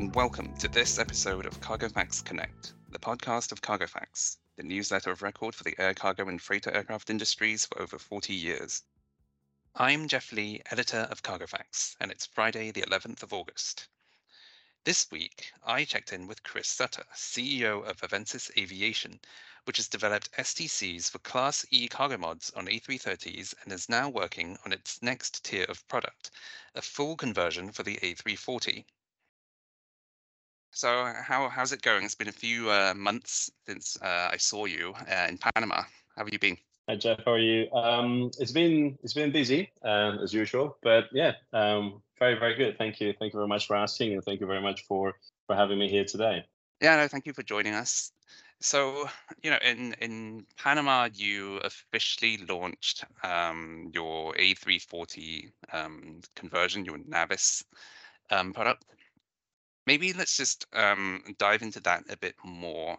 and 0.00 0.14
welcome 0.14 0.50
to 0.56 0.66
this 0.66 0.98
episode 0.98 1.44
of 1.44 1.60
Cargo 1.60 1.86
Facts 1.86 2.22
Connect, 2.22 2.72
the 2.90 2.98
podcast 2.98 3.52
of 3.52 3.60
Cargo 3.60 3.86
Facts, 3.86 4.38
the 4.56 4.62
newsletter 4.62 5.10
of 5.10 5.20
record 5.20 5.54
for 5.54 5.62
the 5.62 5.78
air 5.78 5.92
cargo 5.92 6.26
and 6.26 6.40
freighter 6.40 6.70
aircraft 6.70 7.10
industries 7.10 7.66
for 7.66 7.82
over 7.82 7.98
40 7.98 8.32
years. 8.32 8.82
I'm 9.74 10.08
Jeff 10.08 10.32
Lee, 10.32 10.62
editor 10.70 11.06
of 11.10 11.22
Cargo 11.22 11.46
Facts, 11.46 11.96
and 12.00 12.10
it's 12.10 12.24
Friday, 12.24 12.70
the 12.70 12.80
11th 12.80 13.22
of 13.22 13.34
August. 13.34 13.88
This 14.84 15.10
week, 15.10 15.52
I 15.62 15.84
checked 15.84 16.14
in 16.14 16.26
with 16.26 16.42
Chris 16.44 16.68
Sutter, 16.68 17.04
CEO 17.14 17.86
of 17.86 18.00
Avensis 18.00 18.50
Aviation, 18.56 19.20
which 19.64 19.76
has 19.76 19.88
developed 19.88 20.32
STCs 20.32 21.10
for 21.10 21.18
Class 21.18 21.66
E 21.68 21.88
cargo 21.88 22.16
mods 22.16 22.48
on 22.56 22.68
A330s 22.68 23.54
and 23.62 23.72
is 23.74 23.90
now 23.90 24.08
working 24.08 24.56
on 24.64 24.72
its 24.72 25.02
next 25.02 25.44
tier 25.44 25.64
of 25.64 25.86
product, 25.88 26.30
a 26.74 26.80
full 26.80 27.18
conversion 27.18 27.70
for 27.70 27.82
the 27.82 27.98
A340. 27.98 28.86
So, 30.80 31.12
how 31.14 31.50
how's 31.50 31.72
it 31.72 31.82
going? 31.82 32.06
It's 32.06 32.14
been 32.14 32.28
a 32.28 32.32
few 32.32 32.70
uh, 32.70 32.94
months 32.96 33.50
since 33.66 33.98
uh, 34.00 34.30
I 34.32 34.38
saw 34.38 34.64
you 34.64 34.94
uh, 35.12 35.26
in 35.28 35.36
Panama. 35.36 35.82
How 36.16 36.24
have 36.24 36.32
you 36.32 36.38
been? 36.38 36.56
Hi 36.88 36.96
Jeff, 36.96 37.18
how 37.26 37.32
are 37.32 37.38
you? 37.38 37.70
Um, 37.72 38.30
it's 38.38 38.50
been 38.50 38.98
it's 39.02 39.12
been 39.12 39.30
busy 39.30 39.70
um, 39.84 40.20
as 40.22 40.32
usual, 40.32 40.78
but 40.82 41.04
yeah, 41.12 41.32
um, 41.52 42.00
very 42.18 42.38
very 42.38 42.54
good. 42.54 42.78
Thank 42.78 42.98
you, 42.98 43.12
thank 43.12 43.34
you 43.34 43.38
very 43.40 43.46
much 43.46 43.66
for 43.66 43.76
asking, 43.76 44.14
and 44.14 44.24
thank 44.24 44.40
you 44.40 44.46
very 44.46 44.62
much 44.62 44.86
for 44.86 45.12
for 45.46 45.54
having 45.54 45.78
me 45.78 45.86
here 45.86 46.06
today. 46.06 46.46
Yeah, 46.80 46.96
no, 46.96 47.08
thank 47.08 47.26
you 47.26 47.34
for 47.34 47.42
joining 47.42 47.74
us. 47.74 48.12
So, 48.60 49.06
you 49.42 49.50
know, 49.50 49.58
in 49.62 49.94
in 50.00 50.46
Panama, 50.56 51.10
you 51.12 51.58
officially 51.58 52.38
launched 52.48 53.04
um, 53.22 53.90
your 53.92 54.32
A340 54.32 55.52
um, 55.74 56.20
conversion, 56.36 56.86
your 56.86 56.96
Navis 57.06 57.64
um, 58.30 58.54
product. 58.54 58.86
Maybe 59.90 60.12
let's 60.12 60.36
just 60.36 60.66
um, 60.72 61.24
dive 61.38 61.62
into 61.62 61.80
that 61.80 62.04
a 62.10 62.16
bit 62.16 62.36
more, 62.44 62.96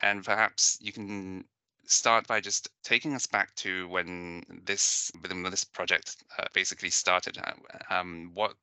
and 0.00 0.24
perhaps 0.24 0.78
you 0.80 0.92
can 0.92 1.44
start 1.84 2.28
by 2.28 2.40
just 2.40 2.68
taking 2.84 3.16
us 3.16 3.26
back 3.26 3.52
to 3.56 3.88
when 3.88 4.44
this 4.64 5.10
when 5.26 5.42
this 5.42 5.64
project 5.64 6.22
uh, 6.38 6.44
basically 6.54 6.90
started. 6.90 7.38
Uh, 7.38 7.92
um, 7.92 8.30
what 8.34 8.54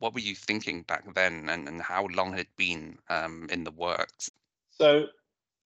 what 0.00 0.12
were 0.12 0.26
you 0.28 0.34
thinking 0.34 0.82
back 0.82 1.14
then, 1.14 1.48
and, 1.50 1.68
and 1.68 1.80
how 1.80 2.04
long 2.06 2.32
had 2.32 2.40
it 2.40 2.56
been 2.56 2.98
um, 3.08 3.46
in 3.48 3.62
the 3.62 3.70
works? 3.70 4.28
So 4.70 5.06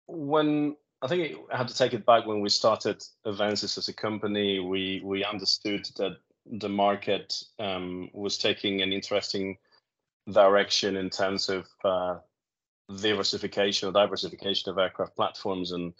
when 0.07 0.75
I 1.01 1.07
think 1.07 1.37
I 1.49 1.55
had 1.59 1.69
to 1.69 1.77
take 1.77 1.93
it 1.93 2.05
back 2.05 2.25
when 2.25 2.41
we 2.41 2.49
started 2.49 3.01
Avensis 3.25 3.77
as 3.77 3.87
a 3.87 3.93
company, 3.93 4.59
we 4.59 4.99
we 5.01 5.23
understood 5.23 5.87
that 5.95 6.17
the 6.45 6.67
market 6.67 7.41
um, 7.57 8.09
was 8.11 8.37
taking 8.37 8.81
an 8.81 8.91
interesting 8.91 9.57
direction 10.31 10.97
in 10.97 11.09
terms 11.09 11.49
of 11.49 11.67
uh, 11.83 12.17
diversification 13.01 13.89
or 13.89 13.91
diversification 13.91 14.71
of 14.71 14.77
aircraft 14.77 15.15
platforms 15.15 15.71
and 15.71 15.93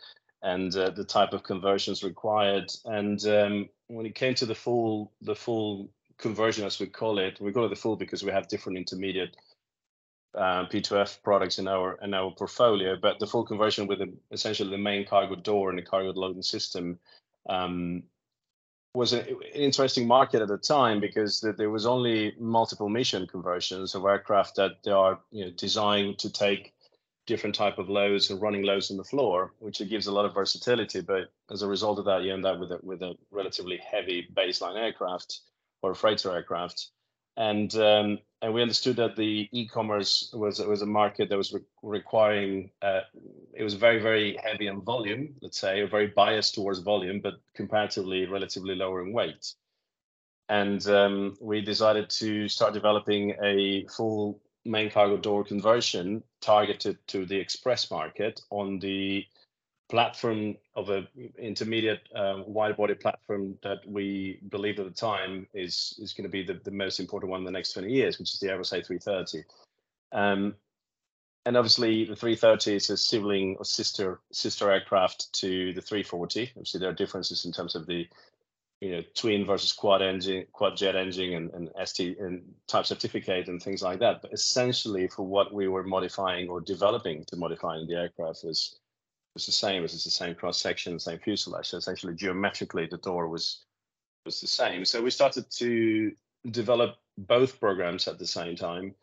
and 0.43 0.75
uh, 0.75 0.91
the 0.91 1.03
type 1.03 1.33
of 1.33 1.43
conversions 1.43 2.03
required. 2.03 2.71
And 2.85 3.25
um, 3.25 3.69
when 3.87 4.05
it 4.05 4.15
came 4.15 4.35
to 4.35 4.45
the 4.45 4.55
full 4.55 5.11
the 5.21 5.35
full 5.35 5.89
conversion, 6.17 6.65
as 6.65 6.79
we 6.79 6.87
call 6.87 7.19
it, 7.19 7.39
we 7.41 7.51
call 7.51 7.65
it 7.65 7.69
the 7.69 7.75
full 7.75 7.95
because 7.95 8.23
we 8.23 8.31
have 8.31 8.47
different 8.47 8.77
intermediate 8.77 9.35
uh, 10.35 10.65
P2F 10.65 11.23
products 11.23 11.59
in 11.59 11.67
our 11.67 11.97
in 12.01 12.13
our 12.13 12.31
portfolio. 12.31 12.95
But 13.01 13.19
the 13.19 13.27
full 13.27 13.45
conversion 13.45 13.87
with 13.87 13.99
the, 13.99 14.13
essentially 14.31 14.69
the 14.69 14.77
main 14.77 15.05
cargo 15.05 15.35
door 15.35 15.69
and 15.69 15.79
the 15.79 15.83
cargo 15.83 16.11
loading 16.11 16.43
system 16.43 16.99
um, 17.49 18.03
was 18.97 19.13
an 19.13 19.25
interesting 19.53 20.07
market 20.07 20.41
at 20.41 20.47
the 20.47 20.57
time 20.57 20.99
because 20.99 21.39
there 21.57 21.69
was 21.69 21.85
only 21.85 22.33
multiple 22.39 22.89
mission 22.89 23.27
conversions 23.27 23.93
of 23.93 24.03
aircraft 24.03 24.55
that 24.55 24.83
they 24.83 24.91
are 24.91 25.19
you 25.31 25.45
know, 25.45 25.51
designed 25.51 26.17
to 26.17 26.31
take 26.31 26.73
different 27.27 27.53
type 27.53 27.77
of 27.77 27.89
loads 27.89 28.31
and 28.31 28.41
running 28.41 28.63
loads 28.63 28.89
on 28.89 28.97
the 28.97 29.03
floor, 29.03 29.53
which 29.59 29.81
it 29.81 29.89
gives 29.89 30.07
a 30.07 30.11
lot 30.11 30.25
of 30.25 30.33
versatility. 30.33 31.01
But 31.01 31.31
as 31.51 31.61
a 31.61 31.67
result 31.67 31.99
of 31.99 32.05
that, 32.05 32.23
you 32.23 32.33
end 32.33 32.45
up 32.45 32.59
with 32.59 32.71
a, 32.71 32.79
with 32.81 33.03
a 33.03 33.15
relatively 33.29 33.77
heavy 33.77 34.27
baseline 34.35 34.77
aircraft 34.77 35.41
or 35.83 35.91
a 35.91 35.95
freighter 35.95 36.33
aircraft. 36.33 36.87
And 37.37 37.73
um, 37.75 38.19
and 38.41 38.53
we 38.53 38.61
understood 38.61 38.95
that 38.97 39.15
the 39.15 39.47
e-commerce 39.51 40.31
was 40.33 40.59
was 40.59 40.81
a 40.81 40.87
market 40.87 41.29
that 41.29 41.37
was 41.37 41.53
re- 41.53 41.61
requiring 41.83 42.71
uh, 42.81 43.01
it 43.53 43.63
was 43.63 43.75
very 43.75 43.99
very 44.01 44.37
heavy 44.43 44.67
on 44.67 44.81
volume, 44.81 45.35
let's 45.41 45.59
say, 45.59 45.81
or 45.81 45.87
very 45.87 46.07
biased 46.07 46.55
towards 46.55 46.79
volume, 46.79 47.19
but 47.19 47.35
comparatively 47.53 48.25
relatively 48.25 48.75
lower 48.75 49.05
in 49.05 49.13
weight. 49.13 49.53
And 50.49 50.85
um, 50.87 51.37
we 51.41 51.61
decided 51.61 52.09
to 52.11 52.47
start 52.47 52.73
developing 52.73 53.35
a 53.43 53.85
full 53.85 54.39
main 54.65 54.89
cargo 54.89 55.17
door 55.17 55.43
conversion 55.43 56.23
targeted 56.41 56.97
to 57.07 57.25
the 57.25 57.37
express 57.37 57.89
market 57.91 58.41
on 58.49 58.79
the 58.79 59.25
platform 59.89 60.55
of 60.75 60.89
a 60.89 61.07
intermediate 61.37 62.01
uh, 62.13 62.43
wide 62.45 62.75
body 62.75 62.93
platform 62.93 63.57
that 63.63 63.79
we 63.87 64.39
believed 64.49 64.79
at 64.79 64.85
the 64.85 64.91
time 64.91 65.47
is 65.53 65.97
is 66.01 66.13
going 66.13 66.23
to 66.23 66.29
be 66.29 66.43
the, 66.43 66.59
the 66.65 66.71
most 66.71 66.99
important 66.99 67.31
one 67.31 67.39
in 67.39 67.45
the 67.45 67.51
next 67.51 67.73
20 67.73 67.91
years, 67.91 68.19
which 68.19 68.33
is 68.33 68.39
the 68.39 68.47
Airbus 68.47 68.73
A330. 68.73 69.43
Um, 70.11 70.55
and 71.45 71.55
obviously 71.55 72.03
the 72.03 72.15
330 72.15 72.75
is 72.75 72.89
a 72.89 72.97
sibling 72.97 73.55
or 73.57 73.63
sister 73.63 74.19
sister 74.33 74.69
aircraft 74.69 75.31
to 75.33 75.73
the 75.73 75.81
340. 75.81 76.51
Obviously 76.55 76.79
there 76.79 76.89
are 76.89 76.93
differences 76.93 77.45
in 77.45 77.53
terms 77.53 77.75
of 77.75 77.85
the 77.87 78.07
you 78.81 78.91
know 78.91 79.01
twin 79.15 79.45
versus 79.45 79.71
quad 79.71 80.01
engine, 80.01 80.45
quad 80.51 80.75
jet 80.75 80.95
engine, 80.95 81.33
and, 81.33 81.51
and 81.53 81.87
ST 81.87 82.19
and 82.19 82.43
type 82.67 82.85
certificate 82.85 83.47
and 83.47 83.63
things 83.63 83.81
like 83.81 83.99
that. 83.99 84.21
But 84.21 84.33
essentially, 84.33 85.07
for 85.07 85.23
what 85.23 85.53
we 85.53 85.69
were 85.69 85.83
modifying 85.83 86.49
or 86.49 86.59
developing 86.59 87.23
to 87.25 87.37
modify 87.37 87.77
in 87.77 87.87
the 87.87 87.95
aircraft 87.95 88.43
was 88.43 88.77
was 89.37 89.45
the 89.45 89.51
same. 89.51 89.79
It 89.79 89.91
was 89.93 90.03
the 90.03 90.09
same 90.09 90.33
cross 90.33 90.59
section, 90.59 90.99
same 90.99 91.19
fuselage. 91.19 91.67
So 91.67 91.77
essentially, 91.77 92.15
geometrically, 92.15 92.87
the 92.87 92.97
door 92.97 93.27
was 93.27 93.65
was 94.25 94.41
the 94.41 94.47
same. 94.47 94.83
So 94.83 95.01
we 95.01 95.11
started 95.11 95.45
to 95.51 96.11
develop 96.49 96.95
both 97.17 97.59
programs 97.59 98.07
at 98.07 98.17
the 98.17 98.25
same 98.27 98.55
time, 98.55 98.95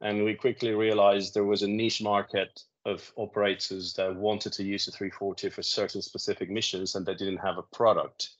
and 0.00 0.24
we 0.24 0.34
quickly 0.34 0.74
realized 0.74 1.34
there 1.34 1.44
was 1.44 1.62
a 1.62 1.68
niche 1.68 2.02
market 2.02 2.60
of 2.84 3.12
operators 3.16 3.94
that 3.94 4.14
wanted 4.16 4.52
to 4.54 4.64
use 4.64 4.86
the 4.86 4.92
340 4.92 5.50
for 5.50 5.62
certain 5.62 6.02
specific 6.02 6.50
missions, 6.50 6.96
and 6.96 7.06
they 7.06 7.14
didn't 7.14 7.38
have 7.38 7.58
a 7.58 7.62
product 7.62 8.30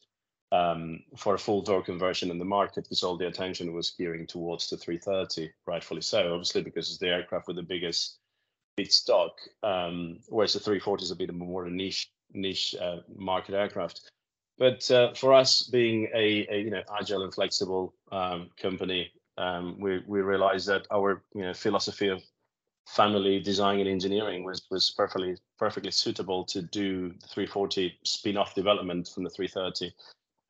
um, 0.51 1.01
for 1.17 1.35
a 1.35 1.39
full 1.39 1.63
door 1.63 1.83
conversion 1.83 2.31
in 2.31 2.39
the 2.39 2.45
market 2.45 2.85
because 2.85 3.03
all 3.03 3.17
the 3.17 3.27
attention 3.27 3.73
was 3.73 3.91
gearing 3.91 4.27
towards 4.27 4.69
the 4.69 4.77
330, 4.77 5.53
rightfully 5.67 6.03
so, 6.03 6.33
obviously 6.33 6.63
because 6.63 6.89
it's 6.89 6.99
the 6.99 7.09
aircraft 7.09 7.47
with 7.47 7.57
the 7.57 7.63
biggest 7.63 8.19
feedstock, 8.77 9.31
um, 9.63 10.19
whereas 10.29 10.53
the 10.53 10.61
340 10.61 11.05
is 11.05 11.11
a 11.11 11.17
bit 11.17 11.33
more 11.35 11.63
of 11.63 11.69
a 11.69 11.75
niche 11.75 12.11
niche 12.33 12.75
uh, 12.81 12.99
market 13.15 13.55
aircraft. 13.55 14.11
But 14.59 14.91
uh, 14.91 15.15
for 15.15 15.35
us, 15.35 15.63
being 15.63 16.09
a, 16.15 16.47
a, 16.51 16.61
you 16.61 16.71
know 16.71 16.83
agile 16.99 17.25
and 17.25 17.35
flexible 17.35 17.95
um, 18.13 18.51
company, 18.61 19.11
um, 19.39 19.79
we 19.81 20.03
we 20.07 20.21
realized 20.21 20.67
that 20.69 20.87
our 20.91 21.23
you 21.35 21.43
know 21.43 21.55
philosophy 21.55 22.09
of 22.09 22.23
family 22.89 23.41
design 23.41 23.81
and 23.81 23.89
engineering 23.89 24.45
was 24.45 24.63
was 24.71 24.93
perfectly 24.97 25.37
perfectly 25.59 25.91
suitable 25.91 26.45
to 26.45 26.63
do 26.63 27.09
the 27.21 27.27
340 27.29 27.99
spin-off 28.05 28.55
development 28.55 29.09
from 29.13 29.25
the 29.25 29.31
330 29.31 29.93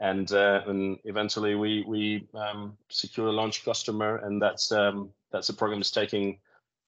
and 0.00 0.32
uh, 0.32 0.60
and 0.66 0.98
eventually 1.04 1.54
we 1.54 1.84
we 1.86 2.28
um, 2.34 2.76
secure 2.90 3.28
a 3.28 3.32
launch 3.32 3.64
customer, 3.64 4.16
and 4.16 4.40
that's 4.40 4.70
um, 4.72 5.10
that's 5.32 5.48
a 5.48 5.54
program 5.54 5.80
that's 5.80 5.90
taking 5.90 6.38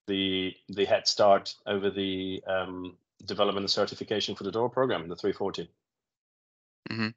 the 0.08 0.54
the 0.68 0.84
head 0.84 1.06
start 1.06 1.54
over 1.66 1.90
the 1.90 2.42
um, 2.48 2.96
development 3.26 3.64
and 3.64 3.70
certification 3.70 4.34
for 4.34 4.44
the 4.44 4.50
door 4.50 4.68
program, 4.68 5.02
in 5.02 5.08
the 5.08 5.16
340. 5.16 5.70
Mm-hmm. 6.90 7.08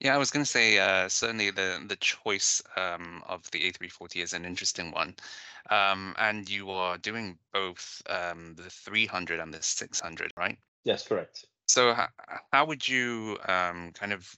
Yeah, 0.00 0.14
I 0.14 0.18
was 0.18 0.30
going 0.30 0.44
to 0.44 0.50
say 0.50 0.78
uh, 0.78 1.08
certainly 1.08 1.50
the 1.50 1.84
the 1.86 1.96
choice 1.96 2.62
um, 2.76 3.22
of 3.26 3.50
the 3.50 3.60
A340 3.60 4.22
is 4.22 4.32
an 4.32 4.44
interesting 4.44 4.92
one, 4.92 5.16
um, 5.70 6.14
and 6.18 6.48
you 6.48 6.70
are 6.70 6.96
doing 6.98 7.36
both 7.52 8.00
um, 8.08 8.54
the 8.56 8.70
300 8.70 9.40
and 9.40 9.52
the 9.52 9.62
600, 9.62 10.32
right? 10.36 10.56
Yes, 10.84 11.06
correct. 11.06 11.46
So 11.66 11.92
how, 11.92 12.08
how 12.52 12.64
would 12.64 12.86
you 12.86 13.38
um, 13.46 13.92
kind 13.92 14.12
of 14.12 14.32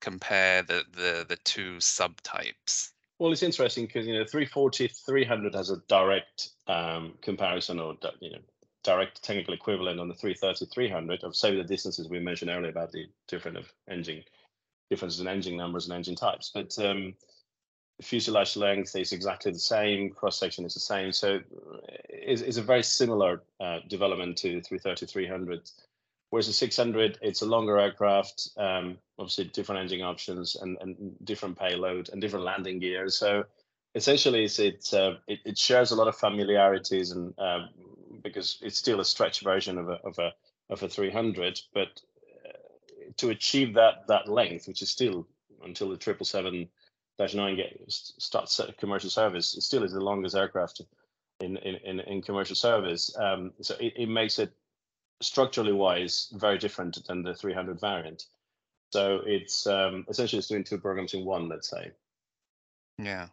compare 0.00 0.62
the 0.62 0.84
the 0.92 1.26
the 1.28 1.36
two 1.44 1.76
subtypes? 1.76 2.90
Well, 3.18 3.32
it's 3.32 3.42
interesting 3.42 3.86
because 3.86 4.06
you 4.06 4.14
know 4.14 4.24
340 4.24 4.88
300 4.88 5.54
has 5.54 5.70
a 5.70 5.76
direct 5.88 6.53
um, 6.66 7.14
comparison 7.20 7.78
or 7.78 7.96
you 8.20 8.30
know 8.30 8.38
direct 8.82 9.22
technical 9.22 9.54
equivalent 9.54 9.98
on 9.98 10.08
the 10.08 10.14
330 10.14 10.70
300 10.72 11.24
of 11.24 11.34
say 11.34 11.54
the 11.54 11.64
distances 11.64 12.08
we 12.08 12.18
mentioned 12.18 12.50
earlier 12.50 12.70
about 12.70 12.92
the 12.92 13.06
different 13.28 13.56
of 13.56 13.72
engine 13.88 14.22
differences 14.90 15.20
in 15.20 15.28
engine 15.28 15.56
numbers 15.56 15.86
and 15.86 15.94
engine 15.94 16.14
types, 16.14 16.50
but 16.52 16.78
um, 16.78 17.14
fuselage 18.02 18.56
length 18.56 18.94
is 18.96 19.12
exactly 19.12 19.50
the 19.50 19.58
same, 19.58 20.10
cross 20.10 20.38
section 20.38 20.64
is 20.64 20.74
the 20.74 20.80
same, 20.80 21.10
so 21.10 21.40
it's, 22.08 22.42
it's 22.42 22.58
a 22.58 22.62
very 22.62 22.82
similar 22.82 23.42
uh, 23.60 23.78
development 23.88 24.36
to 24.36 24.60
330 24.60 25.06
300 25.06 25.70
Whereas 26.34 26.48
the 26.48 26.52
600, 26.52 27.18
it's 27.22 27.42
a 27.42 27.46
longer 27.46 27.78
aircraft, 27.78 28.48
um, 28.56 28.98
obviously 29.20 29.44
different 29.44 29.82
engine 29.82 30.02
options 30.02 30.56
and, 30.56 30.76
and 30.80 31.14
different 31.22 31.56
payload 31.56 32.08
and 32.08 32.20
different 32.20 32.44
landing 32.44 32.80
gear. 32.80 33.08
So 33.08 33.44
essentially 33.94 34.44
it's, 34.44 34.58
it's 34.58 34.92
uh, 34.92 35.16
it, 35.26 35.40
it, 35.44 35.58
shares 35.58 35.90
a 35.90 35.96
lot 35.96 36.08
of 36.08 36.16
familiarities 36.16 37.10
and 37.10 37.34
um, 37.38 37.68
because 38.22 38.58
it's 38.62 38.78
still 38.78 39.00
a 39.00 39.04
stretch 39.04 39.40
version 39.40 39.78
of 39.78 39.88
a 39.88 39.98
of 40.04 40.18
a 40.18 40.32
of 40.70 40.82
a 40.82 40.88
300 40.88 41.60
but 41.72 42.00
uh, 42.46 42.52
to 43.16 43.30
achieve 43.30 43.74
that 43.74 44.06
that 44.08 44.28
length 44.28 44.66
which 44.66 44.82
is 44.82 44.90
still 44.90 45.26
until 45.64 45.88
the 45.88 45.96
777 46.00 46.68
9 47.18 47.64
starts 47.88 48.60
commercial 48.78 49.10
service 49.10 49.56
it 49.56 49.62
still 49.62 49.84
is 49.84 49.92
the 49.92 50.00
longest 50.00 50.34
aircraft 50.34 50.80
in 51.40 51.56
in 51.58 51.76
in, 51.76 52.00
in 52.00 52.22
commercial 52.22 52.56
service. 52.56 53.14
Um, 53.18 53.52
so 53.60 53.74
it, 53.80 53.94
it 53.96 54.08
makes 54.08 54.38
it 54.38 54.52
structurally 55.20 55.72
wise 55.72 56.28
very 56.34 56.58
different 56.58 57.04
than 57.06 57.22
the 57.22 57.34
300 57.34 57.80
variant. 57.80 58.26
So 58.92 59.20
it's 59.24 59.66
um, 59.66 60.04
essentially 60.08 60.38
it's 60.38 60.48
doing 60.48 60.64
two 60.64 60.78
programs 60.78 61.14
in 61.14 61.24
one 61.24 61.48
let's 61.48 61.68
say. 61.68 61.90
Yeah 62.98 63.28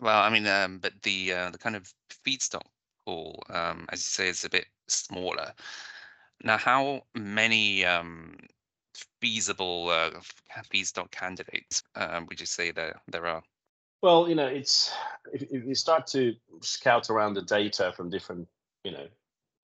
well, 0.00 0.22
I 0.22 0.30
mean, 0.30 0.46
um, 0.46 0.78
but 0.78 0.92
the 1.02 1.32
uh, 1.32 1.50
the 1.50 1.58
kind 1.58 1.76
of 1.76 1.92
feedstock 2.26 2.66
pool, 3.06 3.42
um, 3.50 3.86
as 3.90 4.00
you 4.00 4.24
say, 4.24 4.28
is 4.28 4.44
a 4.44 4.50
bit 4.50 4.66
smaller. 4.88 5.52
Now, 6.42 6.58
how 6.58 7.04
many 7.14 7.84
um, 7.84 8.36
feasible 9.20 9.88
uh, 9.90 10.10
feedstock 10.72 11.10
candidates 11.10 11.82
um, 11.94 12.26
would 12.26 12.40
you 12.40 12.46
say 12.46 12.70
there 12.70 13.00
there 13.08 13.26
are? 13.26 13.42
Well, 14.02 14.28
you 14.28 14.34
know, 14.34 14.46
it's 14.46 14.92
if, 15.32 15.42
if 15.42 15.64
you 15.64 15.74
start 15.74 16.06
to 16.08 16.34
scout 16.60 17.08
around 17.08 17.34
the 17.34 17.42
data 17.42 17.92
from 17.96 18.10
different, 18.10 18.46
you 18.84 18.92
know, 18.92 19.06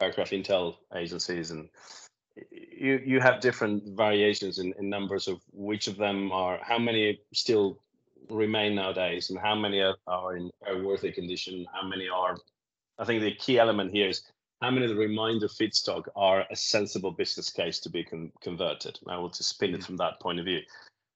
aircraft 0.00 0.32
intel 0.32 0.76
agencies 0.94 1.50
and 1.50 1.68
you 2.50 3.00
you 3.04 3.20
have 3.20 3.40
different 3.40 3.82
variations 3.96 4.58
in, 4.58 4.72
in 4.78 4.88
numbers 4.88 5.28
of 5.28 5.40
which 5.52 5.88
of 5.88 5.96
them 5.96 6.32
are 6.32 6.58
how 6.62 6.78
many 6.78 7.20
still 7.34 7.78
remain 8.30 8.74
nowadays 8.74 9.30
and 9.30 9.38
how 9.38 9.54
many 9.54 9.80
are, 9.80 9.96
are 10.06 10.36
in 10.36 10.50
worthy 10.82 11.12
condition 11.12 11.66
how 11.72 11.86
many 11.86 12.08
are 12.08 12.36
i 12.98 13.04
think 13.04 13.22
the 13.22 13.34
key 13.34 13.58
element 13.58 13.90
here 13.92 14.08
is 14.08 14.22
how 14.60 14.70
many 14.70 14.84
of 14.84 14.90
the 14.90 14.96
remainder 14.96 15.48
feedstock 15.48 16.04
are 16.14 16.44
a 16.50 16.56
sensible 16.56 17.10
business 17.10 17.50
case 17.50 17.80
to 17.80 17.88
be 17.88 18.04
con- 18.04 18.32
converted. 18.42 18.98
I 19.06 19.16
will 19.16 19.30
just 19.30 19.48
spin 19.48 19.74
it 19.74 19.80
mm. 19.80 19.84
from 19.84 19.96
that 19.98 20.20
point 20.20 20.38
of 20.38 20.44
view. 20.44 20.60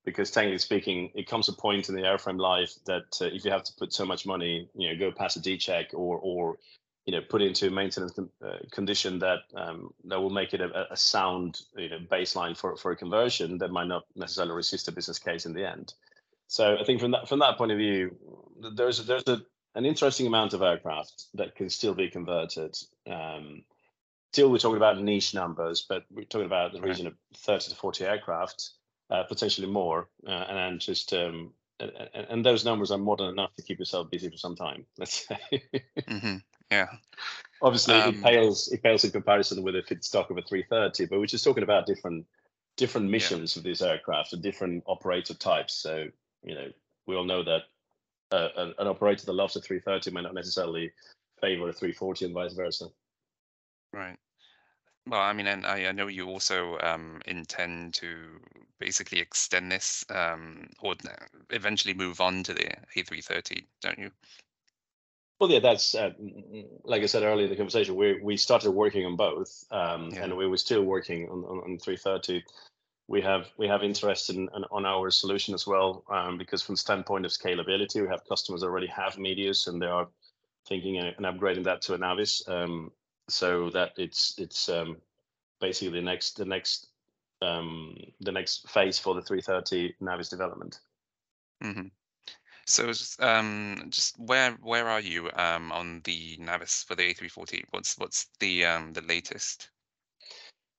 Because 0.04 0.30
technically 0.30 0.58
speaking 0.58 1.10
it 1.14 1.28
comes 1.28 1.48
a 1.48 1.52
point 1.52 1.88
in 1.88 1.94
the 1.94 2.02
airframe 2.02 2.38
life 2.38 2.74
that 2.86 3.06
uh, 3.20 3.26
if 3.26 3.44
you 3.44 3.50
have 3.50 3.64
to 3.64 3.72
put 3.78 3.92
so 3.92 4.04
much 4.04 4.26
money 4.26 4.68
you 4.74 4.88
know 4.88 4.98
go 4.98 5.10
past 5.10 5.36
a 5.36 5.40
d 5.40 5.56
check 5.56 5.86
or 5.94 6.18
or 6.18 6.58
you 7.06 7.12
know 7.12 7.22
put 7.22 7.40
into 7.40 7.70
maintenance 7.70 8.12
uh, 8.18 8.58
condition 8.70 9.18
that 9.20 9.38
um, 9.56 9.94
that 10.04 10.20
will 10.20 10.28
make 10.28 10.52
it 10.52 10.60
a, 10.60 10.92
a 10.92 10.96
sound 10.96 11.62
you 11.74 11.88
know 11.88 12.00
baseline 12.12 12.54
for 12.54 12.76
for 12.76 12.92
a 12.92 12.96
conversion 12.96 13.56
that 13.56 13.70
might 13.70 13.88
not 13.88 14.04
necessarily 14.14 14.52
resist 14.52 14.88
a 14.88 14.92
business 14.92 15.18
case 15.18 15.46
in 15.46 15.54
the 15.54 15.66
end 15.66 15.94
so 16.48 16.76
I 16.78 16.84
think 16.84 17.00
from 17.00 17.12
that 17.12 17.28
from 17.28 17.40
that 17.40 17.56
point 17.56 17.72
of 17.72 17.78
view, 17.78 18.16
there's 18.74 19.04
there's 19.06 19.26
a, 19.26 19.40
an 19.74 19.84
interesting 19.84 20.26
amount 20.26 20.54
of 20.54 20.62
aircraft 20.62 21.24
that 21.34 21.54
can 21.54 21.68
still 21.70 21.94
be 21.94 22.08
converted. 22.08 22.76
Um, 23.10 23.64
still, 24.32 24.50
we're 24.50 24.58
talking 24.58 24.76
about 24.76 25.00
niche 25.00 25.34
numbers, 25.34 25.86
but 25.88 26.04
we're 26.10 26.24
talking 26.24 26.46
about 26.46 26.72
the 26.72 26.80
region 26.80 27.06
of 27.06 27.14
30 27.36 27.70
to 27.70 27.76
40 27.76 28.04
aircraft, 28.04 28.70
uh, 29.10 29.22
potentially 29.24 29.66
more, 29.66 30.08
uh, 30.26 30.30
and 30.30 30.80
just 30.80 31.12
um, 31.12 31.52
and, 31.80 31.92
and, 32.14 32.46
those 32.46 32.64
numbers 32.64 32.90
are 32.90 32.98
more 32.98 33.16
than 33.16 33.28
enough 33.28 33.54
to 33.54 33.62
keep 33.62 33.78
yourself 33.78 34.10
busy 34.10 34.30
for 34.30 34.36
some 34.36 34.54
time. 34.54 34.86
Let's 34.98 35.26
say. 35.26 35.62
mm-hmm. 35.98 36.36
Yeah. 36.70 36.86
Obviously, 37.62 37.94
um, 37.94 38.14
it 38.14 38.22
pales 38.22 38.68
it 38.72 38.82
pales 38.82 39.04
in 39.04 39.10
comparison 39.10 39.62
with 39.62 39.76
a 39.76 39.82
feedstock 39.82 40.30
of 40.30 40.38
a 40.38 40.42
330, 40.42 41.06
but 41.06 41.18
we're 41.18 41.26
just 41.26 41.44
talking 41.44 41.62
about 41.62 41.86
different 41.86 42.26
different 42.76 43.08
missions 43.08 43.54
yeah. 43.54 43.60
of 43.60 43.64
these 43.64 43.82
aircraft 43.82 44.32
and 44.32 44.42
different 44.42 44.82
operator 44.86 45.34
types. 45.34 45.74
So 45.74 46.08
you 46.44 46.54
know, 46.54 46.68
we 47.06 47.16
all 47.16 47.24
know 47.24 47.42
that 47.42 47.62
uh, 48.32 48.48
an, 48.56 48.74
an, 48.78 48.86
operator 48.86 49.26
that 49.26 49.32
loves 49.32 49.56
a 49.56 49.60
330 49.60 50.10
might 50.10 50.22
not 50.22 50.34
necessarily 50.34 50.92
favor 51.40 51.68
a 51.68 51.72
340 51.72 52.26
and 52.26 52.34
vice 52.34 52.52
versa. 52.52 52.86
Right. 53.92 54.16
Well, 55.06 55.20
I 55.20 55.32
mean, 55.34 55.46
and 55.46 55.66
I, 55.66 55.86
I 55.86 55.92
know 55.92 56.06
you 56.06 56.26
also 56.26 56.78
um, 56.80 57.20
intend 57.26 57.94
to 57.94 58.40
basically 58.80 59.20
extend 59.20 59.70
this 59.70 60.04
um, 60.08 60.68
or 60.80 60.94
eventually 61.50 61.92
move 61.94 62.20
on 62.20 62.42
to 62.44 62.54
the 62.54 62.70
A330, 62.96 63.64
don't 63.82 63.98
you? 63.98 64.10
Well, 65.38 65.50
yeah, 65.50 65.58
that's 65.58 65.94
uh, 65.94 66.12
like 66.84 67.02
I 67.02 67.06
said 67.06 67.22
earlier 67.22 67.44
in 67.44 67.50
the 67.50 67.56
conversation. 67.56 67.96
We 67.96 68.20
we 68.22 68.36
started 68.36 68.70
working 68.70 69.04
on 69.04 69.16
both, 69.16 69.64
um, 69.70 70.10
yeah. 70.10 70.24
and 70.24 70.36
we 70.36 70.46
were 70.46 70.56
still 70.56 70.84
working 70.84 71.28
on, 71.28 71.44
on, 71.44 71.58
on 71.58 71.78
330 71.78 72.42
we 73.06 73.20
have 73.20 73.48
we 73.58 73.68
have 73.68 73.82
interest 73.82 74.30
in, 74.30 74.48
in 74.56 74.64
on 74.70 74.86
our 74.86 75.10
solution 75.10 75.54
as 75.54 75.66
well 75.66 76.04
um, 76.10 76.38
because 76.38 76.62
from 76.62 76.76
standpoint 76.76 77.26
of 77.26 77.32
scalability, 77.32 78.00
we 78.00 78.08
have 78.08 78.26
customers 78.28 78.62
already 78.62 78.86
have 78.86 79.18
Medius 79.18 79.66
and 79.66 79.80
they 79.80 79.86
are 79.86 80.08
thinking 80.66 80.98
and 80.98 81.26
upgrading 81.26 81.64
that 81.64 81.82
to 81.82 81.94
a 81.94 81.98
Navis, 81.98 82.42
um, 82.48 82.90
so 83.28 83.70
that 83.70 83.92
it's 83.96 84.34
it's 84.38 84.68
um, 84.68 84.96
basically 85.60 86.00
the 86.00 86.04
next 86.04 86.36
the 86.36 86.44
next 86.44 86.88
um, 87.42 87.96
the 88.20 88.32
next 88.32 88.68
phase 88.70 88.98
for 88.98 89.14
the 89.14 89.22
330 89.22 89.94
Navis 90.00 90.30
development. 90.30 90.80
Mm-hmm. 91.62 91.88
So 92.66 92.92
um, 93.18 93.86
just 93.90 94.18
where 94.18 94.52
where 94.62 94.88
are 94.88 95.00
you 95.00 95.30
um, 95.34 95.70
on 95.72 96.00
the 96.04 96.38
Navis 96.40 96.82
for 96.82 96.94
the 96.94 97.14
A340? 97.14 97.64
What's 97.70 97.98
what's 97.98 98.28
the 98.40 98.64
um, 98.64 98.94
the 98.94 99.02
latest? 99.02 99.68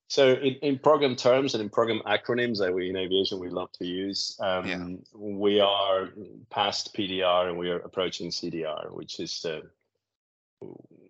So 0.08 0.34
in, 0.34 0.54
in 0.62 0.78
program 0.78 1.16
terms 1.16 1.54
and 1.54 1.62
in 1.62 1.68
program 1.68 2.00
acronyms 2.06 2.58
that 2.58 2.72
we 2.72 2.90
in 2.90 2.96
aviation 2.96 3.40
we 3.40 3.48
love 3.48 3.72
to 3.72 3.84
use, 3.84 4.38
um, 4.40 4.66
yeah. 4.66 4.86
we 5.14 5.58
are 5.60 6.10
past 6.48 6.94
PDR 6.94 7.48
and 7.48 7.58
we 7.58 7.70
are 7.70 7.80
approaching 7.80 8.30
CDR, 8.30 8.92
which 8.92 9.18
is 9.18 9.44
uh, 9.44 9.60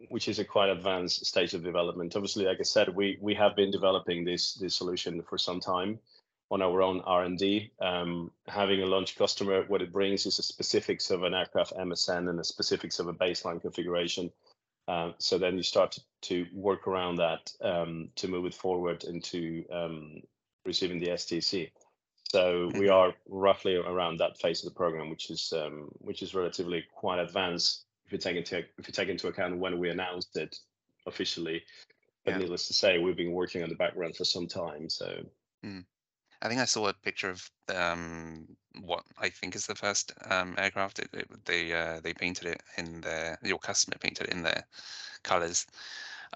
which 0.09 0.29
is 0.29 0.39
a 0.39 0.45
quite 0.45 0.71
advanced 0.71 1.27
stage 1.27 1.53
of 1.53 1.63
development. 1.63 2.17
Obviously, 2.17 2.47
like 2.47 2.59
I 2.59 2.63
said, 2.63 2.95
we 2.95 3.19
we 3.21 3.35
have 3.35 3.55
been 3.55 3.71
developing 3.71 4.25
this 4.25 4.55
this 4.55 4.75
solution 4.75 5.23
for 5.23 5.37
some 5.37 5.61
time 5.61 5.99
on 6.51 6.63
our 6.63 6.81
own 6.81 7.01
R&D. 7.01 7.73
Um, 7.81 8.31
having 8.47 8.81
a 8.81 8.87
launch 8.87 9.17
customer, 9.17 9.65
what 9.67 9.83
it 9.83 9.93
brings 9.93 10.27
is 10.27 10.37
the 10.37 10.45
specifics 10.45 11.11
of 11.11 11.25
an 11.25 11.35
aircraft 11.35 11.75
MSN 11.75 12.31
and 12.31 12.39
the 12.39 12.45
specifics 12.45 13.01
of 13.01 13.09
a 13.09 13.13
baseline 13.13 13.61
configuration 13.61 14.31
uh, 14.89 15.13
so 15.19 15.39
then 15.39 15.57
you 15.57 15.63
start 15.63 15.93
to, 15.93 16.01
to 16.23 16.47
work 16.53 16.87
around 16.87 17.17
that 17.17 17.53
um, 17.61 18.09
to 18.17 18.29
move 18.29 18.47
it 18.47 18.55
forward 18.55 19.05
into 19.05 19.65
um, 19.73 20.23
receiving 20.65 21.01
the 21.01 21.09
STC. 21.09 21.71
So 22.31 22.71
we 22.75 22.87
mm-hmm. 22.87 22.93
are 22.93 23.15
roughly 23.29 23.77
around 23.77 24.19
that 24.19 24.39
phase 24.39 24.65
of 24.65 24.73
the 24.73 24.77
program, 24.77 25.11
which 25.11 25.31
is 25.31 25.53
um, 25.57 25.89
which 25.99 26.23
is 26.23 26.35
relatively 26.35 26.85
quite 26.93 27.21
advanced 27.21 27.85
if 28.05 28.13
you 28.13 28.19
take 28.19 28.37
into 28.37 28.59
if 28.79 28.87
you 28.87 28.93
take 28.93 29.09
into 29.09 29.29
account 29.29 29.59
when 29.59 29.79
we 29.79 29.91
announced 29.91 30.37
it 30.37 30.57
officially. 31.07 31.63
But 32.25 32.33
yeah. 32.33 32.39
needless 32.39 32.67
to 32.67 32.75
say, 32.75 32.99
we've 32.99 33.17
been 33.17 33.33
working 33.33 33.63
on 33.63 33.69
the 33.69 33.77
background 33.77 34.17
for 34.17 34.25
some 34.25 34.47
time. 34.47 34.89
So. 34.89 35.25
Mm. 35.65 35.85
I 36.43 36.49
think 36.49 36.61
I 36.61 36.65
saw 36.65 36.89
a 36.89 36.93
picture 36.93 37.31
of 37.31 37.51
um, 37.75 38.47
what 38.81 39.05
I 39.19 39.29
think 39.29 39.57
is 39.57 39.67
the 39.67 39.75
first 39.75 40.13
um, 40.31 40.55
aircraft. 40.59 40.99
It, 40.99 41.09
it, 41.13 41.45
they 41.45 41.73
uh, 41.73 42.01
they 42.01 42.13
painted 42.13 42.47
it 42.49 42.63
in 42.77 43.01
their 43.01 43.39
your 43.43 43.59
customer 43.59 43.97
painted 43.99 44.27
it 44.27 44.33
in 44.33 44.43
their 44.43 44.65
colors. 45.23 45.67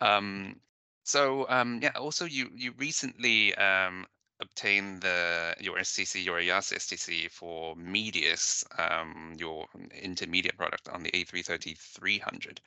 Um, 0.01 0.57
so 1.05 1.47
um, 1.49 1.81
yeah, 1.83 1.93
also 1.97 2.25
you 2.25 2.51
you 2.55 2.73
recently 2.79 3.55
um, 3.57 4.07
obtained 4.41 5.03
the 5.03 5.55
your 5.61 5.77
STC 5.79 6.25
your 6.25 6.41
EASA 6.41 6.77
STC 6.77 7.31
for 7.31 7.77
Medius, 7.77 8.65
um, 8.79 9.35
your 9.39 9.67
intermediate 10.01 10.57
product 10.57 10.89
on 10.89 11.03
the 11.03 11.11
A330 11.11 11.77
300. 11.77 12.61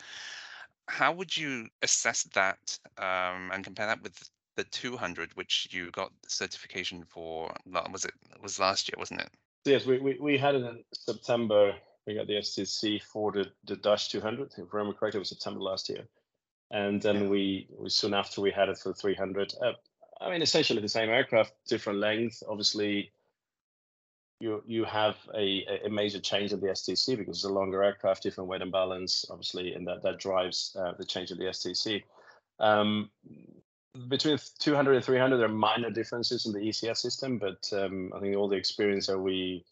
How 0.87 1.13
would 1.13 1.35
you 1.35 1.69
assess 1.81 2.23
that 2.33 2.77
and 2.97 3.63
compare 3.63 3.87
that 3.87 4.03
with 4.03 4.29
the 4.55 4.63
200, 4.65 5.36
which 5.36 5.67
you 5.72 5.91
got 5.91 6.12
certification 6.27 7.03
for, 7.07 7.53
was 7.91 8.05
it 8.05 8.13
was 8.41 8.60
last 8.60 8.89
year, 8.89 8.95
wasn't 8.98 9.22
it? 9.22 9.29
Yes, 9.65 9.86
we, 9.86 10.00
we, 10.00 10.17
we 10.19 10.38
had 10.38 10.55
it 10.55 10.63
in 10.63 10.83
September. 10.93 11.74
We 12.05 12.15
got 12.15 12.27
the 12.27 12.33
STC 12.33 13.01
for 13.01 13.31
the, 13.31 13.48
the 13.65 13.77
Dash 13.77 14.10
200. 14.10 14.53
If 14.53 14.60
I 14.60 14.77
remember 14.77 14.98
correctly, 14.98 15.19
it 15.19 15.22
was 15.22 15.29
September 15.29 15.62
last 15.62 15.89
year. 15.89 16.05
And 16.72 17.01
then 17.01 17.24
yeah. 17.24 17.29
we, 17.29 17.67
we 17.77 17.89
soon 17.89 18.13
after 18.13 18.41
we 18.41 18.51
had 18.51 18.69
it 18.69 18.77
for 18.77 18.89
the 18.89 18.95
300. 18.95 19.53
Uh, 19.62 19.72
I 20.19 20.29
mean, 20.29 20.41
essentially 20.41 20.81
the 20.81 20.89
same 20.89 21.10
aircraft, 21.10 21.53
different 21.67 22.00
length. 22.00 22.43
Obviously, 22.48 23.12
you 24.39 24.62
you 24.65 24.83
have 24.83 25.15
a, 25.36 25.65
a 25.86 25.89
major 25.89 26.19
change 26.19 26.51
of 26.51 26.62
the 26.62 26.67
STC 26.67 27.17
because 27.17 27.38
it's 27.38 27.45
a 27.45 27.50
longer 27.50 27.83
aircraft, 27.83 28.24
different 28.24 28.50
weight 28.50 28.62
and 28.62 28.72
balance, 28.72 29.25
obviously, 29.29 29.74
and 29.74 29.88
that 29.88 30.03
that 30.03 30.19
drives 30.19 30.75
uh, 30.79 30.93
the 30.98 31.05
change 31.05 31.31
of 31.31 31.38
the 31.38 31.45
STC. 31.45 32.03
Um, 32.60 33.10
between 34.07 34.38
200 34.59 34.95
and 34.95 35.05
300 35.05 35.38
there 35.38 35.45
are 35.45 35.50
minor 35.50 35.89
differences 35.89 36.45
in 36.45 36.53
the 36.53 36.59
ECS 36.59 36.97
system 36.97 37.38
but 37.38 37.69
um, 37.73 38.12
I 38.15 38.19
think 38.19 38.35
all 38.35 38.47
the 38.47 38.55
experience 38.55 39.07
that 39.07 39.19
we 39.19 39.65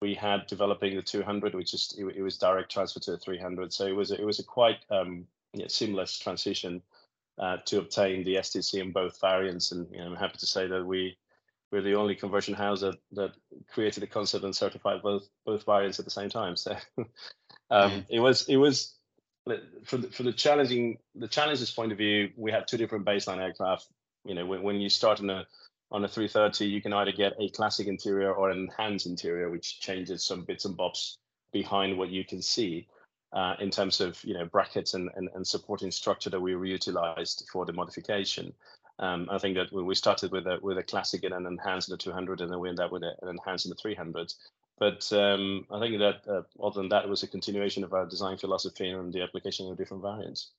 we 0.00 0.14
had 0.14 0.46
developing 0.48 0.96
the 0.96 1.02
200 1.02 1.54
which 1.54 1.72
is 1.72 1.94
it, 1.96 2.04
it 2.16 2.22
was 2.22 2.36
direct 2.36 2.70
transfer 2.70 3.00
to 3.00 3.12
the 3.12 3.18
300 3.18 3.72
so 3.72 3.86
it 3.86 3.94
was 3.94 4.10
it 4.10 4.24
was 4.24 4.38
a 4.38 4.44
quite 4.44 4.78
um, 4.90 5.26
yeah, 5.54 5.66
seamless 5.68 6.18
transition 6.18 6.82
uh, 7.38 7.58
to 7.66 7.78
obtain 7.78 8.24
the 8.24 8.36
STC 8.36 8.80
in 8.80 8.92
both 8.92 9.20
variants. 9.20 9.72
And 9.72 9.86
you 9.90 9.98
know, 9.98 10.06
I'm 10.06 10.16
happy 10.16 10.38
to 10.38 10.46
say 10.46 10.66
that 10.66 10.84
we 10.84 11.16
we're 11.72 11.82
the 11.82 11.96
only 11.96 12.14
conversion 12.14 12.54
house 12.54 12.80
that, 12.82 12.98
that 13.12 13.32
created 13.68 14.00
the 14.02 14.06
concept 14.06 14.44
and 14.44 14.54
certified 14.54 15.02
both 15.02 15.28
both 15.44 15.64
variants 15.64 15.98
at 15.98 16.04
the 16.04 16.10
same 16.10 16.28
time. 16.28 16.56
So 16.56 16.76
Um. 17.70 18.04
It 18.10 18.20
was 18.20 18.48
it 18.48 18.56
was 18.56 18.94
for 19.84 19.98
the, 19.98 20.08
for 20.08 20.22
the 20.22 20.32
challenging 20.32 20.98
the 21.14 21.28
challenges 21.28 21.70
point 21.70 21.92
of 21.92 21.98
view. 21.98 22.30
We 22.36 22.50
had 22.50 22.66
two 22.66 22.76
different 22.76 23.04
baseline 23.04 23.38
aircraft. 23.38 23.86
You 24.24 24.34
know, 24.34 24.46
when, 24.46 24.62
when 24.62 24.80
you 24.80 24.88
start 24.88 25.20
on 25.20 25.30
a 25.30 25.46
on 25.90 26.04
a 26.04 26.08
330, 26.08 26.66
you 26.66 26.80
can 26.80 26.92
either 26.92 27.12
get 27.12 27.34
a 27.38 27.50
classic 27.50 27.86
interior 27.86 28.32
or 28.32 28.50
an 28.50 28.58
enhanced 28.58 29.06
interior, 29.06 29.50
which 29.50 29.80
changes 29.80 30.24
some 30.24 30.44
bits 30.44 30.64
and 30.64 30.76
bobs 30.76 31.18
behind 31.52 31.96
what 31.96 32.10
you 32.10 32.24
can 32.24 32.42
see 32.42 32.88
uh, 33.32 33.54
in 33.60 33.70
terms 33.70 34.00
of 34.00 34.22
you 34.24 34.34
know 34.34 34.46
brackets 34.46 34.94
and, 34.94 35.10
and, 35.16 35.28
and 35.34 35.46
supporting 35.46 35.90
structure 35.90 36.30
that 36.30 36.40
we 36.40 36.52
reutilized 36.52 37.44
for 37.52 37.66
the 37.66 37.72
modification. 37.72 38.52
Um, 39.00 39.28
I 39.30 39.38
think 39.38 39.56
that 39.56 39.72
we 39.72 39.94
started 39.94 40.30
with 40.30 40.46
a 40.46 40.58
with 40.62 40.78
a 40.78 40.82
classic 40.82 41.24
and 41.24 41.34
an 41.34 41.46
enhanced 41.46 41.88
in 41.88 41.92
the 41.92 41.98
200, 41.98 42.40
and 42.40 42.50
then 42.50 42.60
we 42.60 42.68
end 42.68 42.80
up 42.80 42.92
with 42.92 43.02
an 43.02 43.28
enhanced 43.28 43.66
in 43.66 43.70
the 43.70 43.76
300. 43.76 44.32
But 44.78 45.10
um, 45.12 45.66
I 45.70 45.78
think 45.78 45.98
that 45.98 46.22
uh, 46.28 46.42
other 46.62 46.80
than 46.80 46.88
that, 46.88 47.04
it 47.04 47.08
was 47.08 47.22
a 47.22 47.28
continuation 47.28 47.84
of 47.84 47.92
our 47.92 48.06
design 48.06 48.36
philosophy 48.36 48.90
and 48.90 49.12
the 49.12 49.22
application 49.22 49.70
of 49.70 49.76
different 49.76 50.02
variants. 50.02 50.50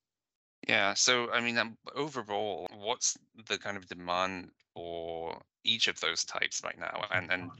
Yeah. 0.67 0.93
So, 0.93 1.31
I 1.31 1.41
mean, 1.41 1.57
um, 1.57 1.77
overall, 1.95 2.67
what's 2.77 3.17
the 3.48 3.57
kind 3.57 3.77
of 3.77 3.88
demand 3.88 4.51
for 4.74 5.41
each 5.63 5.88
of 5.88 6.00
those 6.00 6.24
types 6.24 6.62
right 6.63 6.79
now, 6.79 7.05
and 7.12 7.31
and 7.31 7.51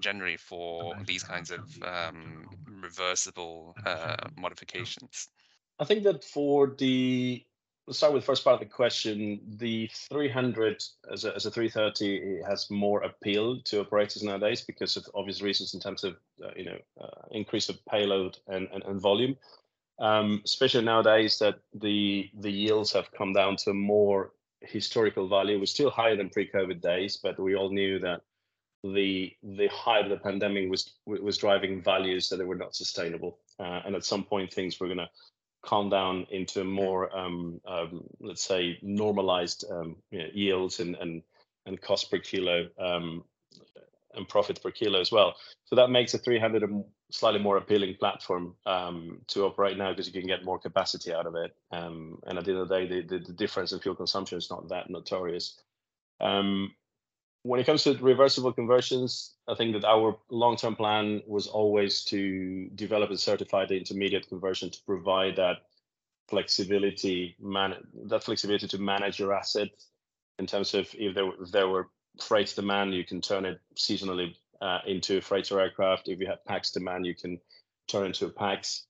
generally 0.00 0.36
for 0.36 0.94
these 1.06 1.22
kinds 1.22 1.50
of 1.50 1.60
um, 1.82 2.48
reversible 2.82 3.74
uh, 3.84 4.28
modifications? 4.36 5.28
I 5.78 5.84
think 5.84 6.04
that 6.04 6.24
for 6.24 6.74
the 6.78 7.44
let's 7.86 7.98
start 7.98 8.12
with 8.12 8.22
the 8.22 8.26
first 8.26 8.44
part 8.44 8.54
of 8.54 8.60
the 8.60 8.74
question. 8.74 9.40
The 9.58 9.88
300 10.10 10.82
as 11.12 11.24
a, 11.24 11.34
as 11.34 11.46
a 11.46 11.50
330 11.50 12.42
has 12.46 12.70
more 12.70 13.02
appeal 13.02 13.60
to 13.62 13.80
operators 13.80 14.22
nowadays 14.22 14.62
because 14.62 14.96
of 14.96 15.06
obvious 15.14 15.40
reasons 15.40 15.74
in 15.74 15.80
terms 15.80 16.02
of 16.02 16.16
uh, 16.44 16.50
you 16.56 16.64
know 16.64 16.78
uh, 17.00 17.22
increase 17.30 17.68
of 17.68 17.84
payload 17.86 18.38
and, 18.48 18.68
and, 18.72 18.82
and 18.84 19.00
volume. 19.00 19.36
Um, 19.98 20.42
especially 20.44 20.84
nowadays 20.84 21.38
that 21.38 21.60
the 21.74 22.28
the 22.40 22.50
yields 22.50 22.92
have 22.92 23.12
come 23.12 23.32
down 23.32 23.56
to 23.64 23.72
more 23.72 24.32
historical 24.60 25.28
value. 25.28 25.58
We're 25.58 25.66
still 25.66 25.90
higher 25.90 26.16
than 26.16 26.28
pre-COVID 26.28 26.82
days, 26.82 27.18
but 27.22 27.38
we 27.38 27.54
all 27.54 27.70
knew 27.70 27.98
that 28.00 28.20
the 28.82 29.32
the 29.42 29.68
height 29.68 30.04
of 30.04 30.10
the 30.10 30.18
pandemic 30.18 30.68
was 30.68 30.94
was 31.06 31.38
driving 31.38 31.82
values 31.82 32.28
that 32.28 32.46
were 32.46 32.56
not 32.56 32.74
sustainable, 32.74 33.38
uh, 33.58 33.80
and 33.86 33.94
at 33.94 34.04
some 34.04 34.24
point 34.24 34.52
things 34.52 34.78
were 34.78 34.88
going 34.88 34.98
to 34.98 35.08
calm 35.62 35.88
down 35.90 36.26
into 36.30 36.64
more, 36.64 37.14
um, 37.16 37.60
um, 37.66 38.04
let's 38.20 38.44
say, 38.44 38.78
normalized 38.82 39.64
um, 39.70 39.96
you 40.10 40.18
know, 40.18 40.28
yields 40.32 40.80
and, 40.80 40.94
and 40.96 41.22
and 41.66 41.80
cost 41.80 42.10
per 42.10 42.18
kilo 42.18 42.68
um, 42.78 43.24
and 44.14 44.28
profit 44.28 44.62
per 44.62 44.70
kilo 44.70 45.00
as 45.00 45.12
well. 45.12 45.34
So 45.64 45.76
that 45.76 45.90
makes 45.90 46.14
a 46.14 46.18
300 46.18 46.62
a 46.62 46.82
slightly 47.10 47.40
more 47.40 47.56
appealing 47.56 47.96
platform 47.98 48.54
um, 48.64 49.20
to 49.28 49.44
operate 49.44 49.76
now 49.76 49.90
because 49.90 50.06
you 50.06 50.12
can 50.12 50.26
get 50.26 50.44
more 50.44 50.58
capacity 50.58 51.12
out 51.12 51.26
of 51.26 51.34
it. 51.34 51.54
Um, 51.72 52.18
and 52.26 52.38
at 52.38 52.44
the 52.44 52.52
end 52.52 52.60
of 52.60 52.68
the 52.68 52.78
day, 52.78 52.86
the, 52.86 53.18
the, 53.18 53.24
the, 53.24 53.32
difference 53.32 53.72
in 53.72 53.80
fuel 53.80 53.94
consumption 53.94 54.38
is 54.38 54.50
not 54.50 54.68
that 54.68 54.88
notorious. 54.88 55.60
Um, 56.20 56.74
when 57.46 57.60
it 57.60 57.66
comes 57.66 57.84
to 57.84 57.94
reversible 57.98 58.52
conversions, 58.52 59.34
I 59.46 59.54
think 59.54 59.72
that 59.74 59.84
our 59.84 60.18
long-term 60.30 60.74
plan 60.74 61.22
was 61.26 61.46
always 61.46 62.02
to 62.04 62.68
develop 62.74 63.10
and 63.10 63.20
certify 63.20 63.66
the 63.66 63.76
intermediate 63.76 64.28
conversion 64.28 64.70
to 64.70 64.78
provide 64.84 65.36
that 65.36 65.58
flexibility, 66.28 67.36
man- 67.40 67.86
that 68.06 68.24
flexibility 68.24 68.66
to 68.66 68.78
manage 68.78 69.20
your 69.20 69.32
asset 69.32 69.68
in 70.38 70.46
terms 70.46 70.74
of 70.74 70.88
if 70.94 71.14
there, 71.14 71.30
if 71.40 71.52
there 71.52 71.68
were 71.68 71.88
freight 72.20 72.52
demand, 72.56 72.94
you 72.94 73.04
can 73.04 73.20
turn 73.20 73.44
it 73.44 73.60
seasonally 73.76 74.34
uh, 74.60 74.80
into 74.86 75.18
a 75.18 75.20
freighter 75.20 75.60
aircraft. 75.60 76.08
If 76.08 76.18
you 76.18 76.26
have 76.26 76.44
PAX 76.44 76.72
demand, 76.72 77.06
you 77.06 77.14
can 77.14 77.40
turn 77.86 78.04
it 78.04 78.06
into 78.06 78.26
a 78.26 78.30
PAX. 78.30 78.86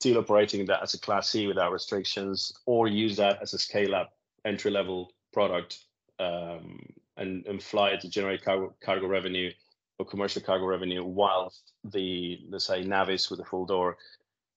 Still 0.00 0.18
operating 0.18 0.66
that 0.66 0.82
as 0.82 0.92
a 0.92 1.00
Class 1.00 1.30
C 1.30 1.46
without 1.46 1.72
restrictions, 1.72 2.52
or 2.66 2.86
use 2.86 3.16
that 3.16 3.40
as 3.40 3.54
a 3.54 3.58
scale-up 3.58 4.12
entry-level 4.44 5.10
product 5.32 5.78
um, 6.18 6.80
and, 7.16 7.46
and 7.46 7.62
fly 7.62 7.90
it 7.90 8.00
to 8.00 8.08
generate 8.08 8.44
cargo, 8.44 8.74
cargo 8.80 9.06
revenue 9.06 9.50
or 9.98 10.06
commercial 10.06 10.42
cargo 10.42 10.66
revenue 10.66 11.04
whilst 11.04 11.72
the, 11.84 12.40
let's 12.48 12.66
say, 12.66 12.82
Navis 12.82 13.30
with 13.30 13.40
a 13.40 13.44
full 13.44 13.66
door 13.66 13.96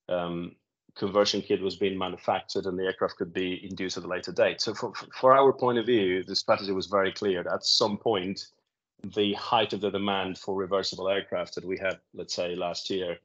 um, 0.09 0.55
conversion 0.95 1.41
kit 1.41 1.61
was 1.61 1.75
being 1.75 1.97
manufactured 1.97 2.65
and 2.65 2.77
the 2.77 2.83
aircraft 2.83 3.17
could 3.17 3.33
be 3.33 3.63
induced 3.69 3.97
at 3.97 4.03
a 4.03 4.07
later 4.07 4.31
date. 4.31 4.61
So 4.61 4.73
for, 4.73 4.93
for 5.13 5.37
our 5.37 5.53
point 5.53 5.77
of 5.77 5.85
view, 5.85 6.23
the 6.23 6.35
strategy 6.35 6.71
was 6.71 6.87
very 6.87 7.11
clear. 7.11 7.47
At 7.47 7.63
some 7.63 7.97
point, 7.97 8.47
the 9.15 9.33
height 9.33 9.73
of 9.73 9.81
the 9.81 9.91
demand 9.91 10.39
for 10.39 10.55
reversible 10.55 11.07
aircraft 11.07 11.55
that 11.55 11.65
we 11.65 11.77
had, 11.77 11.99
let's 12.13 12.33
say, 12.33 12.55
last 12.55 12.89
year, 12.89 13.17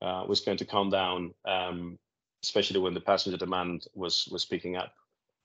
uh, 0.00 0.24
was 0.26 0.40
going 0.40 0.56
to 0.56 0.64
come 0.64 0.90
down, 0.90 1.34
um, 1.44 1.98
especially 2.42 2.80
when 2.80 2.94
the 2.94 3.00
passenger 3.00 3.36
demand 3.36 3.86
was 3.94 4.28
was 4.30 4.44
picking 4.44 4.76
up 4.76 4.92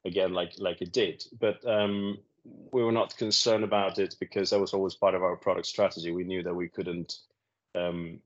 again, 0.06 0.34
like 0.34 0.54
like 0.58 0.82
it 0.82 0.94
did. 0.94 1.24
But 1.40 1.66
um, 1.68 2.18
we 2.46 2.84
were 2.84 2.92
not 2.92 3.18
concerned 3.18 3.64
about 3.64 4.00
it 4.00 4.16
because 4.20 4.50
that 4.50 4.60
was 4.60 4.74
always 4.74 4.96
part 4.96 5.16
of 5.16 5.24
our 5.24 5.36
product 5.36 5.68
strategy. 5.68 6.12
We 6.12 6.24
knew 6.24 6.44
that 6.44 6.56
we 6.56 6.68
couldn't, 6.68 7.20
um, 7.76 8.20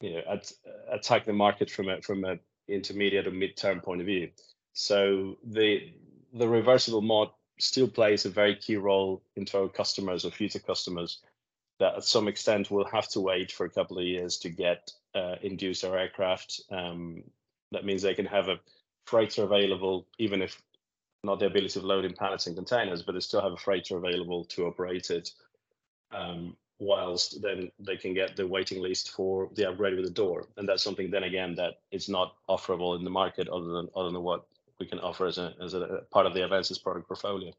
you 0.00 0.14
know, 0.14 0.22
at, 0.30 0.52
attack 0.90 1.24
the 1.24 1.32
market 1.32 1.70
from 1.70 1.88
a 1.88 2.00
from 2.02 2.24
a 2.24 2.38
intermediate 2.68 3.26
or 3.26 3.30
mid-term 3.30 3.80
point 3.80 4.00
of 4.00 4.06
view. 4.06 4.30
So 4.74 5.38
the 5.44 5.92
the 6.32 6.48
reversible 6.48 7.02
mod 7.02 7.30
still 7.58 7.88
plays 7.88 8.24
a 8.24 8.30
very 8.30 8.54
key 8.54 8.76
role 8.76 9.22
into 9.34 9.58
our 9.58 9.68
customers 9.68 10.24
or 10.24 10.30
future 10.30 10.60
customers 10.60 11.20
that 11.80 11.96
at 11.96 12.04
some 12.04 12.28
extent 12.28 12.70
will 12.70 12.84
have 12.84 13.08
to 13.08 13.20
wait 13.20 13.50
for 13.50 13.66
a 13.66 13.70
couple 13.70 13.98
of 13.98 14.04
years 14.04 14.38
to 14.38 14.50
get 14.50 14.90
uh, 15.14 15.36
induced 15.42 15.84
our 15.84 15.96
aircraft. 15.96 16.60
Um, 16.70 17.24
that 17.72 17.84
means 17.84 18.02
they 18.02 18.14
can 18.14 18.26
have 18.26 18.48
a 18.48 18.60
freighter 19.04 19.44
available, 19.44 20.06
even 20.18 20.42
if 20.42 20.60
not 21.24 21.40
the 21.40 21.46
ability 21.46 21.78
of 21.78 21.84
loading 21.84 22.14
pallets 22.14 22.46
and 22.46 22.56
containers, 22.56 23.02
but 23.02 23.12
they 23.12 23.20
still 23.20 23.42
have 23.42 23.52
a 23.52 23.56
freighter 23.56 23.96
available 23.96 24.44
to 24.44 24.66
operate 24.66 25.10
it. 25.10 25.32
Um, 26.12 26.56
whilst 26.78 27.42
then 27.42 27.70
they 27.80 27.96
can 27.96 28.14
get 28.14 28.36
the 28.36 28.46
waiting 28.46 28.80
list 28.80 29.10
for 29.10 29.50
the 29.54 29.68
upgrade 29.68 29.96
with 29.96 30.04
the 30.04 30.10
door, 30.10 30.46
and 30.56 30.68
that's 30.68 30.82
something 30.82 31.10
then 31.10 31.24
again 31.24 31.54
that 31.56 31.80
is 31.90 32.08
not 32.08 32.36
offerable 32.48 32.96
in 32.96 33.04
the 33.04 33.10
market 33.10 33.48
other 33.48 33.66
than 33.66 33.88
other 33.96 34.10
than 34.10 34.22
what 34.22 34.46
we 34.78 34.86
can 34.86 35.00
offer 35.00 35.26
as 35.26 35.38
a 35.38 35.54
as 35.62 35.74
a 35.74 36.02
part 36.10 36.26
of 36.26 36.34
the 36.34 36.40
Avensis 36.40 36.82
product 36.82 37.08
portfolio. 37.08 37.52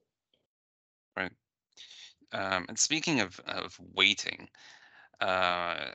Right. 1.18 1.32
Um, 2.32 2.66
and 2.70 2.80
speaking 2.80 3.20
of 3.20 3.39
of 3.46 3.78
waiting, 3.94 4.48
uh, 5.20 5.86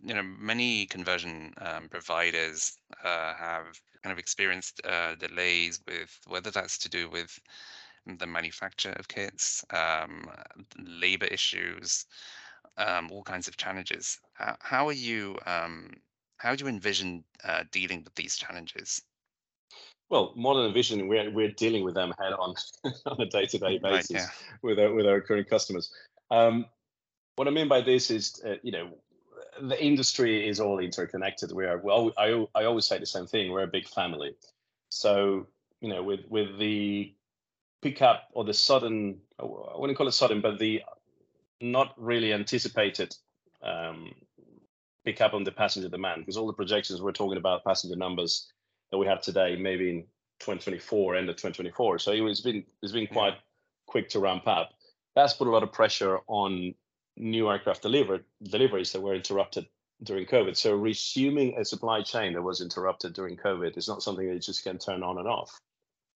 you 0.00 0.14
know, 0.14 0.22
many 0.22 0.86
conversion 0.86 1.52
um, 1.60 1.88
providers 1.88 2.76
uh, 3.04 3.34
have 3.34 3.80
kind 4.02 4.12
of 4.12 4.18
experienced 4.18 4.80
uh, 4.84 5.14
delays 5.16 5.80
with 5.86 6.18
whether 6.26 6.50
that's 6.50 6.78
to 6.78 6.88
do 6.88 7.08
with 7.08 7.38
the 8.18 8.26
manufacture 8.26 8.92
of 8.92 9.08
kits, 9.08 9.64
um, 9.70 10.28
labor 10.78 11.26
issues, 11.26 12.06
um, 12.78 13.08
all 13.10 13.22
kinds 13.22 13.48
of 13.48 13.56
challenges. 13.56 14.18
How, 14.32 14.56
how 14.60 14.88
are 14.88 14.92
you? 14.92 15.38
Um, 15.46 15.94
how 16.38 16.54
do 16.54 16.64
you 16.64 16.70
envision 16.70 17.24
uh, 17.44 17.64
dealing 17.70 18.02
with 18.02 18.14
these 18.14 18.36
challenges? 18.36 19.02
Well, 20.08 20.32
more 20.34 20.54
than 20.56 20.66
envisioning, 20.66 21.06
we're 21.06 21.30
we're 21.30 21.52
dealing 21.52 21.84
with 21.84 21.94
them 21.94 22.12
head 22.18 22.32
on 22.32 22.54
on 23.06 23.20
a 23.20 23.26
day 23.26 23.46
to 23.46 23.58
day 23.58 23.78
basis 23.78 24.10
right, 24.10 24.22
yeah. 24.22 24.28
with 24.62 24.78
our 24.78 24.92
with 24.92 25.06
our 25.06 25.20
current 25.20 25.48
customers. 25.48 25.92
Um, 26.30 26.66
what 27.36 27.48
I 27.48 27.50
mean 27.52 27.68
by 27.68 27.80
this 27.80 28.10
is, 28.10 28.42
uh, 28.44 28.56
you 28.62 28.72
know, 28.72 28.90
the 29.60 29.82
industry 29.82 30.48
is 30.48 30.60
all 30.60 30.78
interconnected. 30.78 31.52
We 31.52 31.66
are 31.66 31.78
well. 31.78 32.12
I 32.18 32.46
I 32.54 32.64
always 32.64 32.86
say 32.86 32.98
the 32.98 33.06
same 33.06 33.26
thing. 33.26 33.50
We're 33.50 33.62
a 33.62 33.68
big 33.68 33.86
family. 33.86 34.34
So 34.88 35.46
you 35.80 35.88
know, 35.88 36.02
with 36.02 36.20
with 36.28 36.58
the 36.58 37.14
pickup 37.82 38.28
or 38.32 38.44
the 38.44 38.54
sudden, 38.54 39.18
I 39.38 39.44
wouldn't 39.44 39.96
call 39.96 40.08
it 40.08 40.12
sudden, 40.12 40.40
but 40.40 40.58
the 40.58 40.82
not 41.60 41.94
really 41.96 42.32
anticipated 42.32 43.14
um, 43.62 44.14
pickup 45.04 45.34
on 45.34 45.44
the 45.44 45.52
passenger 45.52 45.88
demand 45.88 46.22
because 46.22 46.36
all 46.36 46.46
the 46.46 46.52
projections 46.52 47.02
we're 47.02 47.12
talking 47.12 47.38
about 47.38 47.64
passenger 47.64 47.96
numbers 47.96 48.50
that 48.90 48.98
we 48.98 49.06
have 49.06 49.20
today, 49.20 49.56
maybe 49.56 49.90
in 49.90 50.02
2024, 50.40 51.16
end 51.16 51.28
of 51.28 51.36
2024. 51.36 51.98
So 51.98 52.12
it's 52.12 52.40
been 52.40 52.64
it's 52.82 52.92
been 52.92 53.06
quite 53.06 53.34
quick 53.86 54.08
to 54.10 54.20
ramp 54.20 54.46
up. 54.46 54.70
That's 55.14 55.34
put 55.34 55.48
a 55.48 55.50
lot 55.50 55.62
of 55.62 55.72
pressure 55.72 56.18
on 56.28 56.74
new 57.20 57.50
aircraft 57.50 57.82
delivered 57.82 58.24
deliveries 58.42 58.92
that 58.92 59.02
were 59.02 59.14
interrupted 59.14 59.66
during 60.02 60.26
COVID. 60.26 60.56
So 60.56 60.74
resuming 60.74 61.58
a 61.58 61.64
supply 61.64 62.02
chain 62.02 62.32
that 62.32 62.42
was 62.42 62.60
interrupted 62.60 63.12
during 63.12 63.36
COVID 63.36 63.76
is 63.76 63.88
not 63.88 64.02
something 64.02 64.26
that 64.26 64.34
you 64.34 64.40
just 64.40 64.64
can 64.64 64.78
turn 64.78 65.02
on 65.02 65.18
and 65.18 65.28
off. 65.28 65.60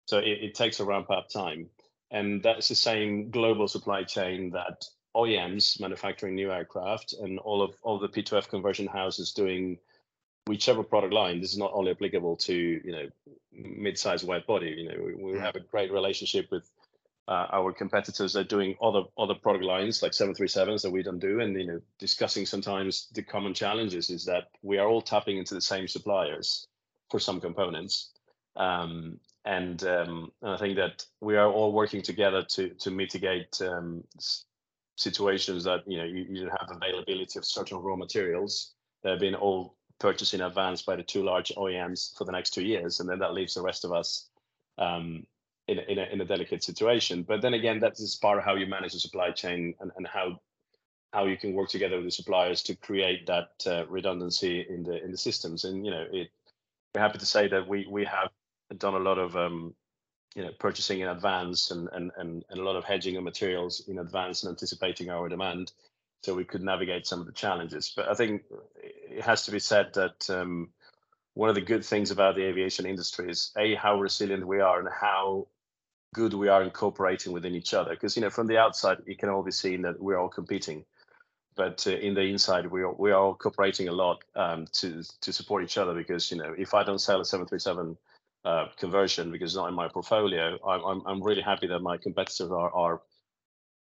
So 0.06 0.18
it, 0.18 0.38
it 0.42 0.54
takes 0.54 0.80
a 0.80 0.84
ramp 0.84 1.10
up 1.10 1.28
time. 1.28 1.68
And 2.10 2.42
that's 2.42 2.68
the 2.68 2.74
same 2.74 3.30
global 3.30 3.68
supply 3.68 4.04
chain 4.04 4.50
that 4.50 4.84
OEMs 5.16 5.80
manufacturing 5.80 6.34
new 6.34 6.52
aircraft 6.52 7.14
and 7.14 7.38
all 7.40 7.62
of 7.62 7.74
all 7.82 7.98
the 7.98 8.08
P2F 8.08 8.48
conversion 8.48 8.86
houses 8.86 9.32
doing 9.32 9.78
whichever 10.46 10.82
product 10.82 11.12
line. 11.12 11.40
This 11.40 11.52
is 11.52 11.58
not 11.58 11.72
only 11.72 11.92
applicable 11.92 12.36
to 12.36 12.54
you 12.54 12.92
know 12.92 13.08
mid-sized 13.52 14.26
wide 14.26 14.46
body. 14.46 14.74
You 14.78 14.88
know 14.88 15.02
we, 15.04 15.32
we 15.32 15.38
have 15.38 15.56
a 15.56 15.60
great 15.60 15.92
relationship 15.92 16.50
with 16.50 16.70
uh, 17.30 17.46
our 17.52 17.72
competitors 17.72 18.36
are 18.36 18.42
doing 18.42 18.74
other 18.82 19.04
other 19.16 19.34
product 19.34 19.64
lines 19.64 20.02
like 20.02 20.12
737s 20.12 20.82
that 20.82 20.90
we 20.90 21.04
don't 21.04 21.20
do. 21.20 21.40
And 21.40 21.54
you 21.56 21.66
know 21.66 21.80
discussing 21.98 22.44
sometimes 22.44 23.06
the 23.14 23.22
common 23.22 23.54
challenges 23.54 24.10
is 24.10 24.24
that 24.24 24.48
we 24.62 24.78
are 24.78 24.88
all 24.88 25.00
tapping 25.00 25.38
into 25.38 25.54
the 25.54 25.60
same 25.60 25.86
suppliers 25.86 26.66
for 27.08 27.20
some 27.20 27.40
components. 27.40 28.10
Um, 28.56 29.20
and, 29.44 29.82
um, 29.84 30.32
and, 30.42 30.50
I 30.50 30.56
think 30.58 30.76
that 30.76 31.06
we 31.20 31.36
are 31.36 31.50
all 31.50 31.72
working 31.72 32.02
together 32.02 32.42
to 32.42 32.70
to 32.70 32.90
mitigate 32.90 33.62
um, 33.62 34.02
situations 34.96 35.64
that 35.64 35.84
you 35.86 35.98
know 35.98 36.04
you, 36.04 36.26
you 36.28 36.50
have 36.50 36.68
availability 36.68 37.38
of 37.38 37.44
certain 37.44 37.78
raw 37.78 37.94
materials 37.94 38.74
that 39.02 39.10
have 39.10 39.20
been 39.20 39.36
all 39.36 39.76
purchased 40.00 40.34
in 40.34 40.40
advance 40.40 40.82
by 40.82 40.96
the 40.96 41.02
two 41.02 41.22
large 41.22 41.52
OEMs 41.56 42.16
for 42.18 42.24
the 42.24 42.32
next 42.32 42.50
two 42.50 42.64
years, 42.64 42.98
and 42.98 43.08
then 43.08 43.20
that 43.20 43.34
leaves 43.34 43.54
the 43.54 43.62
rest 43.62 43.84
of 43.84 43.92
us 43.92 44.28
um, 44.78 45.24
in 45.70 45.78
a, 45.78 45.82
in 45.82 45.98
a, 45.98 46.04
in 46.12 46.20
a 46.20 46.24
delicate 46.24 46.62
situation. 46.64 47.22
But 47.22 47.42
then 47.42 47.54
again, 47.54 47.78
that 47.80 47.92
is 48.00 48.16
part 48.16 48.38
of 48.38 48.44
how 48.44 48.56
you 48.56 48.66
manage 48.66 48.92
the 48.92 48.98
supply 48.98 49.30
chain 49.30 49.74
and, 49.80 49.92
and 49.96 50.06
how 50.06 50.40
how 51.12 51.26
you 51.26 51.36
can 51.36 51.54
work 51.54 51.68
together 51.68 51.96
with 51.96 52.04
the 52.04 52.10
suppliers 52.12 52.62
to 52.62 52.76
create 52.76 53.26
that 53.26 53.50
uh, 53.66 53.84
redundancy 53.88 54.66
in 54.68 54.82
the 54.82 55.02
in 55.02 55.10
the 55.12 55.16
systems. 55.16 55.64
And 55.64 55.84
you 55.84 55.92
know, 55.92 56.06
it, 56.12 56.28
we're 56.94 57.00
happy 57.00 57.18
to 57.18 57.26
say 57.26 57.48
that 57.48 57.68
we 57.68 57.86
we 57.88 58.04
have 58.04 58.30
done 58.78 58.94
a 58.94 58.98
lot 58.98 59.18
of 59.18 59.36
um, 59.36 59.74
you 60.34 60.42
know 60.42 60.50
purchasing 60.58 61.00
in 61.00 61.08
advance 61.08 61.70
and, 61.70 61.88
and 61.92 62.10
and 62.16 62.44
and 62.50 62.60
a 62.60 62.64
lot 62.64 62.76
of 62.76 62.84
hedging 62.84 63.16
of 63.16 63.22
materials 63.22 63.84
in 63.88 63.98
advance 64.00 64.42
and 64.42 64.50
anticipating 64.50 65.08
our 65.08 65.28
demand, 65.28 65.72
so 66.22 66.34
we 66.34 66.44
could 66.44 66.62
navigate 66.62 67.06
some 67.06 67.20
of 67.20 67.26
the 67.26 67.32
challenges. 67.32 67.92
But 67.94 68.08
I 68.08 68.14
think 68.14 68.42
it 68.82 69.22
has 69.22 69.44
to 69.44 69.52
be 69.52 69.60
said 69.60 69.94
that. 69.94 70.28
Um, 70.28 70.70
one 71.34 71.48
of 71.48 71.54
the 71.54 71.60
good 71.60 71.84
things 71.84 72.10
about 72.10 72.34
the 72.34 72.42
aviation 72.42 72.84
industry 72.84 73.30
is 73.30 73.52
a 73.56 73.76
how 73.76 74.00
resilient 74.00 74.44
we 74.44 74.60
are 74.60 74.80
and 74.80 74.88
how 74.88 75.46
good 76.12 76.34
we 76.34 76.48
are 76.48 76.62
in 76.62 76.70
cooperating 76.70 77.32
within 77.32 77.54
each 77.54 77.74
other. 77.74 77.90
Because 77.90 78.16
you 78.16 78.22
know, 78.22 78.30
from 78.30 78.46
the 78.46 78.58
outside, 78.58 78.98
it 79.06 79.18
can 79.18 79.28
all 79.28 79.42
be 79.42 79.52
seen 79.52 79.82
that 79.82 80.00
we're 80.00 80.18
all 80.18 80.28
competing, 80.28 80.84
but 81.56 81.86
uh, 81.86 81.90
in 81.90 82.14
the 82.14 82.22
inside, 82.22 82.66
we 82.66 82.82
are 82.82 82.92
we 82.92 83.10
are 83.10 83.20
all 83.20 83.34
cooperating 83.34 83.88
a 83.88 83.92
lot 83.92 84.22
um, 84.36 84.66
to 84.72 85.02
to 85.20 85.32
support 85.32 85.64
each 85.64 85.78
other. 85.78 85.94
Because 85.94 86.30
you 86.30 86.38
know, 86.38 86.54
if 86.56 86.74
I 86.74 86.82
don't 86.82 87.00
sell 87.00 87.20
a 87.20 87.24
737 87.24 87.96
uh, 88.44 88.66
conversion 88.78 89.30
because 89.30 89.52
it's 89.52 89.56
not 89.56 89.68
in 89.68 89.74
my 89.74 89.88
portfolio, 89.88 90.58
I'm, 90.66 90.84
I'm 90.84 91.02
I'm 91.06 91.22
really 91.22 91.42
happy 91.42 91.66
that 91.68 91.80
my 91.80 91.96
competitors 91.96 92.50
are 92.50 92.72
are 92.72 93.02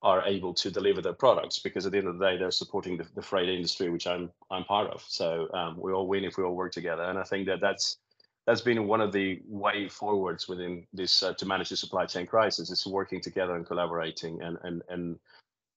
are 0.02 0.26
able 0.26 0.52
to 0.52 0.70
deliver 0.70 1.00
their 1.00 1.12
products 1.12 1.60
because 1.60 1.86
at 1.86 1.92
the 1.92 1.98
end 1.98 2.08
of 2.08 2.18
the 2.18 2.26
day 2.26 2.36
they're 2.36 2.50
supporting 2.50 2.96
the, 2.96 3.06
the 3.14 3.22
freight 3.22 3.48
industry 3.48 3.88
which 3.88 4.06
i'm 4.08 4.30
i'm 4.50 4.64
part 4.64 4.90
of 4.90 5.00
so 5.06 5.48
um, 5.54 5.76
we 5.80 5.92
all 5.92 6.08
win 6.08 6.24
if 6.24 6.36
we 6.36 6.42
all 6.42 6.56
work 6.56 6.72
together 6.72 7.04
and 7.04 7.18
i 7.18 7.22
think 7.22 7.46
that 7.46 7.60
that's 7.60 7.98
that's 8.46 8.60
been 8.60 8.86
one 8.86 9.00
of 9.00 9.12
the 9.12 9.40
way 9.46 9.88
forwards 9.88 10.48
within 10.48 10.86
this 10.92 11.22
uh, 11.22 11.32
to 11.34 11.46
manage 11.46 11.68
the 11.68 11.76
supply 11.76 12.06
chain 12.06 12.26
crisis 12.26 12.70
is 12.70 12.86
working 12.86 13.20
together 13.20 13.54
and 13.56 13.66
collaborating 13.66 14.42
and 14.42 14.58
and 14.62 14.82
and 14.88 15.18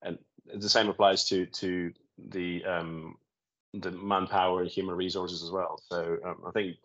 and 0.01 0.17
the 0.53 0.69
same 0.69 0.89
applies 0.89 1.25
to 1.29 1.45
to 1.47 1.91
the 2.29 2.63
um, 2.65 3.17
the 3.73 3.91
manpower 3.91 4.61
and 4.61 4.69
human 4.69 4.95
resources 4.95 5.43
as 5.43 5.51
well. 5.51 5.79
So 5.89 6.17
um, 6.23 6.43
I 6.47 6.51
think 6.51 6.77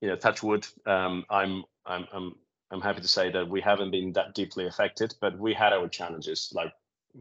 you 0.00 0.08
know, 0.08 0.16
touch 0.16 0.42
wood. 0.42 0.66
Um, 0.86 1.24
I'm 1.30 1.64
I'm 1.86 2.06
I'm 2.12 2.34
I'm 2.70 2.80
happy 2.80 3.00
to 3.00 3.08
say 3.08 3.30
that 3.32 3.48
we 3.48 3.60
haven't 3.60 3.90
been 3.90 4.12
that 4.12 4.34
deeply 4.34 4.66
affected, 4.66 5.14
but 5.20 5.38
we 5.38 5.54
had 5.54 5.72
our 5.72 5.88
challenges, 5.88 6.52
like 6.54 6.72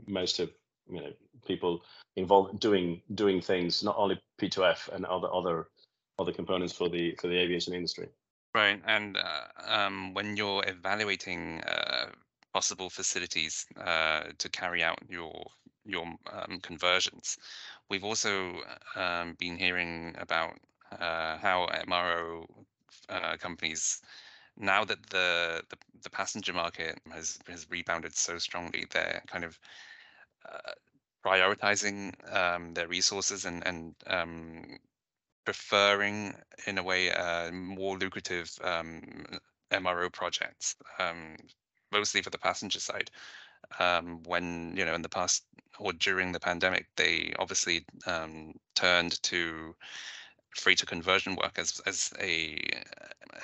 most 0.07 0.39
of 0.39 0.51
you 0.89 1.01
know 1.01 1.11
people 1.45 1.81
involved 2.15 2.59
doing 2.59 3.01
doing 3.15 3.41
things, 3.41 3.83
not 3.83 3.95
only 3.97 4.21
P2F 4.39 4.89
and 4.89 5.05
other 5.05 5.33
other 5.33 5.67
other 6.19 6.31
components 6.31 6.73
for 6.73 6.89
the 6.89 7.15
for 7.19 7.27
the 7.27 7.37
aviation 7.37 7.73
industry. 7.73 8.09
Right, 8.53 8.81
and 8.85 9.17
uh, 9.17 9.71
um, 9.71 10.13
when 10.13 10.35
you're 10.35 10.63
evaluating 10.67 11.61
uh, 11.61 12.07
possible 12.53 12.89
facilities 12.89 13.65
uh, 13.79 14.23
to 14.37 14.49
carry 14.49 14.83
out 14.83 14.99
your 15.09 15.45
your 15.85 16.05
um, 16.31 16.59
conversions, 16.61 17.37
we've 17.89 18.03
also 18.03 18.61
um, 18.95 19.35
been 19.39 19.57
hearing 19.57 20.15
about 20.17 20.53
uh, 20.91 21.37
how 21.37 21.67
MRO 21.87 22.45
uh, 23.09 23.37
companies 23.37 24.01
now 24.57 24.83
that 24.83 25.09
the, 25.09 25.61
the, 25.69 25.77
the 26.03 26.09
passenger 26.09 26.53
market 26.53 26.99
has 27.11 27.39
has 27.47 27.67
rebounded 27.69 28.15
so 28.15 28.37
strongly, 28.37 28.85
they're 28.91 29.21
kind 29.27 29.43
of 29.43 29.59
uh, 30.51 30.71
prioritizing 31.23 32.13
um, 32.35 32.73
their 32.73 32.87
resources 32.87 33.45
and 33.45 33.65
and 33.67 33.95
um, 34.07 34.77
preferring, 35.47 36.35
in 36.65 36.77
a 36.77 36.83
way, 36.83 37.09
uh, 37.09 37.49
more 37.53 37.97
lucrative 37.97 38.51
um, 38.65 39.01
MRO 39.71 40.11
projects, 40.11 40.75
um, 40.99 41.37
mostly 41.89 42.21
for 42.21 42.29
the 42.29 42.37
passenger 42.37 42.81
side. 42.81 43.09
Um, 43.79 44.23
when 44.25 44.73
you 44.75 44.83
know 44.83 44.93
in 44.93 45.01
the 45.01 45.07
past 45.07 45.45
or 45.79 45.93
during 45.93 46.33
the 46.33 46.39
pandemic, 46.41 46.87
they 46.97 47.33
obviously 47.39 47.85
um, 48.05 48.55
turned 48.75 49.23
to 49.23 49.73
freighter 50.53 50.85
conversion 50.85 51.37
work 51.37 51.57
as 51.57 51.79
as 51.85 52.11
a 52.19 52.59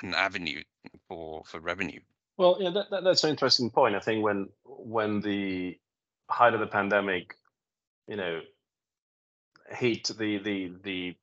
an 0.02 0.12
avenue 0.12 0.62
for 1.08 1.42
for 1.46 1.58
revenue. 1.58 2.00
Well, 2.36 2.58
yeah, 2.60 2.68
that, 2.68 2.90
that, 2.90 3.04
that's 3.04 3.24
an 3.24 3.30
interesting 3.30 3.70
point. 3.70 3.94
I 3.94 4.00
think 4.00 4.22
when 4.22 4.50
when 4.66 5.22
the 5.22 5.78
height 6.28 6.52
of 6.52 6.60
the 6.60 6.66
pandemic, 6.66 7.34
you 8.06 8.16
know, 8.16 8.42
hit 9.70 10.10
the 10.18 10.36
the 10.36 10.72
the 10.82 11.16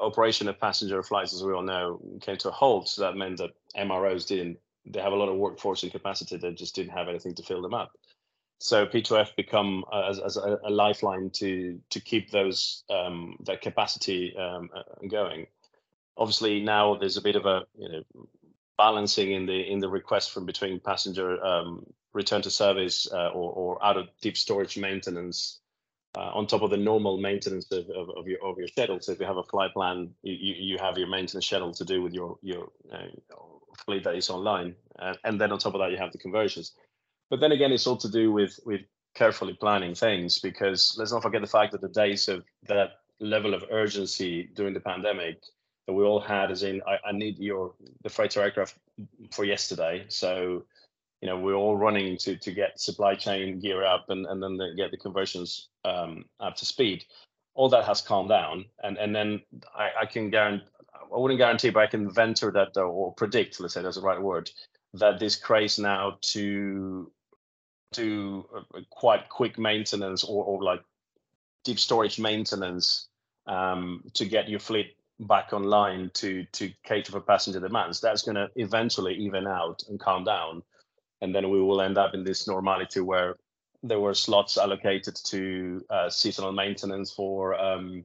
operation 0.00 0.48
of 0.48 0.60
passenger 0.60 1.02
flights, 1.02 1.34
as 1.34 1.42
we 1.42 1.52
all 1.52 1.62
know, 1.62 2.00
came 2.20 2.36
to 2.38 2.48
a 2.48 2.52
halt. 2.52 2.88
So 2.88 3.02
that 3.02 3.16
meant 3.16 3.38
that 3.38 3.50
MROs 3.76 4.26
didn't. 4.26 4.58
They 4.86 5.00
have 5.00 5.12
a 5.12 5.16
lot 5.16 5.28
of 5.28 5.36
workforce 5.36 5.82
and 5.82 5.92
capacity. 5.92 6.36
They 6.36 6.52
just 6.52 6.74
didn't 6.74 6.92
have 6.92 7.08
anything 7.08 7.34
to 7.34 7.42
fill 7.42 7.62
them 7.62 7.74
up. 7.74 7.92
So 8.60 8.86
P2F 8.86 9.36
become 9.36 9.84
uh, 9.92 10.08
as, 10.08 10.18
as 10.18 10.36
a, 10.36 10.58
a, 10.64 10.70
lifeline 10.70 11.30
to 11.34 11.80
to 11.90 12.00
keep 12.00 12.30
those 12.30 12.82
um, 12.90 13.36
that 13.44 13.62
capacity 13.62 14.36
um, 14.36 14.70
uh, 14.74 15.06
going. 15.08 15.46
Obviously, 16.16 16.60
now 16.60 16.96
there's 16.96 17.16
a 17.16 17.22
bit 17.22 17.36
of 17.36 17.46
a 17.46 17.62
you 17.78 17.88
know 17.88 18.02
balancing 18.76 19.32
in 19.32 19.46
the 19.46 19.60
in 19.60 19.78
the 19.78 19.88
request 19.88 20.32
from 20.32 20.44
between 20.44 20.80
passenger 20.80 21.44
um, 21.44 21.86
return 22.12 22.42
to 22.42 22.50
service 22.50 23.06
uh, 23.12 23.28
or, 23.28 23.52
or 23.52 23.84
out 23.84 23.96
of 23.96 24.08
deep 24.20 24.36
storage 24.36 24.76
maintenance 24.76 25.60
uh, 26.16 26.30
on 26.34 26.46
top 26.46 26.62
of 26.62 26.70
the 26.70 26.76
normal 26.76 27.18
maintenance 27.18 27.70
of, 27.70 27.88
of, 27.90 28.10
of, 28.16 28.26
your 28.26 28.42
of 28.44 28.58
your 28.58 28.68
schedule. 28.68 28.98
So 29.00 29.12
if 29.12 29.20
you 29.20 29.26
have 29.26 29.36
a 29.36 29.42
flight 29.42 29.72
plan, 29.72 30.10
you, 30.22 30.54
you, 30.54 30.78
have 30.78 30.96
your 30.96 31.08
maintenance 31.08 31.46
schedule 31.46 31.72
to 31.74 31.84
do 31.84 32.02
with 32.02 32.12
your 32.12 32.38
your 32.42 32.70
uh, 32.92 33.06
fleet 33.84 34.04
that 34.04 34.14
is 34.14 34.30
online, 34.30 34.74
uh, 34.98 35.14
and 35.24 35.40
then 35.40 35.52
on 35.52 35.58
top 35.58 35.74
of 35.74 35.80
that 35.80 35.90
you 35.90 35.98
have 35.98 36.12
the 36.12 36.18
conversions. 36.18 36.72
But 37.30 37.40
then 37.40 37.52
again, 37.52 37.72
it's 37.72 37.86
all 37.86 37.96
to 37.98 38.10
do 38.10 38.32
with 38.32 38.58
with 38.64 38.82
carefully 39.14 39.54
planning 39.54 39.94
things 39.94 40.38
because 40.38 40.94
let's 40.98 41.12
not 41.12 41.22
forget 41.22 41.40
the 41.40 41.46
fact 41.46 41.72
that 41.72 41.80
the 41.80 41.88
days 41.88 42.28
of 42.28 42.44
that 42.68 43.00
level 43.20 43.54
of 43.54 43.64
urgency 43.70 44.48
during 44.54 44.74
the 44.74 44.80
pandemic 44.80 45.42
that 45.86 45.92
we 45.92 46.04
all 46.04 46.20
had, 46.20 46.50
as 46.50 46.62
in 46.62 46.80
I, 46.86 47.08
I 47.08 47.12
need 47.12 47.38
your 47.38 47.74
the 48.02 48.08
freighter 48.08 48.42
aircraft 48.42 48.76
for 49.30 49.44
yesterday, 49.44 50.04
so 50.08 50.64
you 51.20 51.28
know 51.28 51.38
we're 51.38 51.54
all 51.54 51.76
running 51.76 52.16
to 52.18 52.36
to 52.36 52.52
get 52.52 52.80
supply 52.80 53.14
chain 53.14 53.58
gear 53.60 53.84
up 53.84 54.10
and 54.10 54.26
and 54.26 54.42
then 54.42 54.56
the, 54.56 54.74
get 54.76 54.90
the 54.90 54.96
conversions 54.96 55.68
um, 55.84 56.24
up 56.40 56.56
to 56.56 56.64
speed. 56.64 57.04
All 57.54 57.68
that 57.70 57.84
has 57.84 58.00
calmed 58.00 58.28
down. 58.28 58.66
And 58.82 58.96
and 58.98 59.14
then 59.14 59.42
i, 59.74 59.90
I 60.02 60.06
can 60.06 60.30
guarantee 60.30 60.66
i 60.94 61.16
wouldn't 61.16 61.38
guarantee 61.38 61.70
but 61.70 61.82
i 61.82 61.86
can 61.86 62.10
venture 62.10 62.50
that 62.50 62.76
or 62.76 63.14
predict 63.14 63.60
let's 63.60 63.74
say 63.74 63.82
that's 63.82 63.96
the 63.96 64.02
right 64.02 64.20
word 64.20 64.50
that 64.94 65.18
this 65.18 65.36
craze 65.36 65.78
now 65.78 66.18
to 66.20 67.10
do 67.92 68.44
quite 68.90 69.28
quick 69.28 69.58
maintenance 69.58 70.24
or, 70.24 70.44
or 70.44 70.62
like 70.62 70.82
deep 71.64 71.78
storage 71.78 72.18
maintenance 72.18 73.08
um, 73.46 74.02
to 74.14 74.26
get 74.26 74.48
your 74.48 74.60
fleet 74.60 74.96
back 75.20 75.52
online 75.52 76.10
to 76.14 76.44
to 76.52 76.70
cater 76.84 77.12
for 77.12 77.20
passenger 77.20 77.58
demands 77.58 78.00
that's 78.00 78.22
going 78.22 78.36
to 78.36 78.48
eventually 78.56 79.14
even 79.14 79.46
out 79.46 79.82
and 79.88 79.98
calm 79.98 80.22
down 80.22 80.62
and 81.20 81.34
then 81.34 81.50
we 81.50 81.60
will 81.60 81.80
end 81.80 81.98
up 81.98 82.14
in 82.14 82.24
this 82.24 82.46
normality 82.46 83.00
where 83.00 83.36
there 83.82 84.00
were 84.00 84.14
slots 84.14 84.56
allocated 84.56 85.14
to 85.14 85.84
uh, 85.90 86.10
seasonal 86.10 86.52
maintenance 86.52 87.12
for 87.12 87.58
um, 87.60 88.04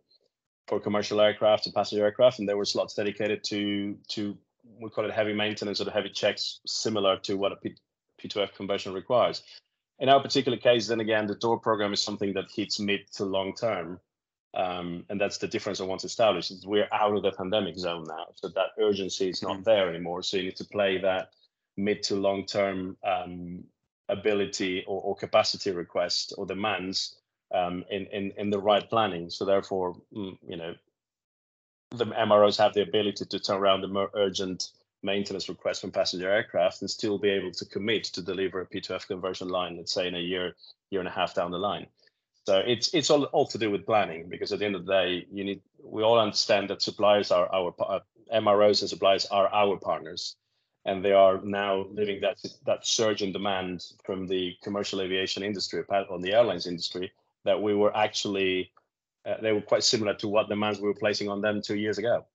for 0.67 0.79
commercial 0.79 1.19
aircraft 1.19 1.65
and 1.65 1.75
passenger 1.75 2.05
aircraft, 2.05 2.39
and 2.39 2.47
there 2.47 2.57
were 2.57 2.65
slots 2.65 2.93
dedicated 2.93 3.43
to 3.45 3.97
to 4.09 4.37
we 4.79 4.89
call 4.89 5.05
it 5.05 5.11
heavy 5.11 5.33
maintenance 5.33 5.81
or 5.81 5.85
the 5.85 5.91
heavy 5.91 6.09
checks, 6.09 6.61
similar 6.65 7.17
to 7.19 7.35
what 7.35 7.51
a 7.51 7.55
P- 7.57 7.75
P2F 8.21 8.55
conversion 8.55 8.93
requires. 8.93 9.43
In 9.99 10.09
our 10.09 10.21
particular 10.21 10.57
case, 10.57 10.87
then 10.87 11.01
again, 11.01 11.27
the 11.27 11.35
door 11.35 11.59
program 11.59 11.93
is 11.93 12.01
something 12.01 12.33
that 12.33 12.45
hits 12.53 12.79
mid 12.79 13.01
to 13.13 13.25
long 13.25 13.53
term. 13.53 13.99
Um, 14.55 15.03
and 15.09 15.19
that's 15.19 15.39
the 15.39 15.47
difference 15.47 15.81
I 15.81 15.85
want 15.85 16.01
to 16.01 16.07
establish. 16.07 16.51
Is 16.51 16.65
we're 16.65 16.87
out 16.91 17.15
of 17.15 17.23
the 17.23 17.31
pandemic 17.31 17.77
zone 17.77 18.05
now, 18.07 18.27
so 18.35 18.49
that 18.49 18.71
urgency 18.79 19.29
is 19.29 19.41
not 19.41 19.53
mm-hmm. 19.53 19.63
there 19.63 19.89
anymore. 19.89 20.21
So 20.21 20.37
you 20.37 20.43
need 20.43 20.55
to 20.57 20.65
play 20.65 20.99
that 20.99 21.29
mid 21.77 22.03
to 22.03 22.15
long 22.15 22.45
term 22.45 22.97
um, 23.03 23.63
ability 24.09 24.83
or, 24.87 25.01
or, 25.01 25.15
capacity 25.15 25.71
request 25.71 26.33
or 26.37 26.45
demands 26.45 27.15
um, 27.53 27.83
in, 27.89 28.05
in 28.07 28.31
in 28.37 28.49
the 28.49 28.59
right 28.59 28.89
planning. 28.89 29.29
So 29.29 29.45
therefore, 29.45 29.95
mm, 30.15 30.37
you 30.47 30.57
know, 30.57 30.75
the 31.91 32.05
MROs 32.05 32.57
have 32.57 32.73
the 32.73 32.81
ability 32.81 33.25
to 33.25 33.39
turn 33.39 33.57
around 33.57 33.81
the 33.81 33.87
more 33.87 34.09
urgent 34.15 34.69
maintenance 35.03 35.49
requests 35.49 35.79
from 35.79 35.91
passenger 35.91 36.29
aircraft 36.29 36.81
and 36.81 36.89
still 36.89 37.17
be 37.17 37.29
able 37.29 37.51
to 37.51 37.65
commit 37.65 38.05
to 38.05 38.21
deliver 38.21 38.61
a 38.61 38.65
P2F 38.65 39.07
conversion 39.07 39.49
line, 39.49 39.77
let's 39.77 39.91
say 39.91 40.07
in 40.07 40.15
a 40.15 40.19
year, 40.19 40.55
year 40.89 41.01
and 41.01 41.09
a 41.09 41.11
half 41.11 41.35
down 41.35 41.51
the 41.51 41.57
line. 41.57 41.87
So 42.45 42.61
it's 42.65 42.93
it's 42.93 43.09
all, 43.09 43.23
all 43.25 43.47
to 43.47 43.57
do 43.57 43.71
with 43.71 43.85
planning 43.85 44.27
because 44.27 44.51
at 44.51 44.59
the 44.59 44.65
end 44.65 44.75
of 44.75 44.85
the 44.85 44.91
day, 44.91 45.27
you 45.31 45.43
need 45.43 45.61
we 45.81 46.03
all 46.03 46.19
understand 46.19 46.69
that 46.69 46.81
suppliers 46.81 47.31
are 47.31 47.47
our 47.53 47.73
uh, 47.79 47.99
MROs 48.33 48.81
and 48.81 48.89
suppliers 48.89 49.25
are 49.27 49.47
our 49.47 49.77
partners, 49.77 50.35
and 50.85 51.03
they 51.03 51.13
are 51.13 51.39
now 51.43 51.85
living 51.91 52.19
that 52.21 52.37
that 52.65 52.85
surge 52.85 53.21
in 53.21 53.31
demand 53.31 53.85
from 54.03 54.27
the 54.27 54.55
commercial 54.63 55.01
aviation 55.01 55.43
industry 55.43 55.83
on 55.89 56.21
the 56.21 56.33
airlines 56.33 56.67
industry 56.67 57.11
that 57.45 57.61
we 57.61 57.73
were 57.73 57.95
actually 57.95 58.71
uh, 59.25 59.35
they 59.41 59.53
were 59.53 59.61
quite 59.61 59.83
similar 59.83 60.13
to 60.15 60.27
what 60.27 60.49
demands 60.49 60.79
we 60.79 60.87
were 60.87 60.93
placing 60.93 61.29
on 61.29 61.41
them 61.41 61.61
two 61.61 61.77
years 61.77 61.97
ago. 61.97 62.25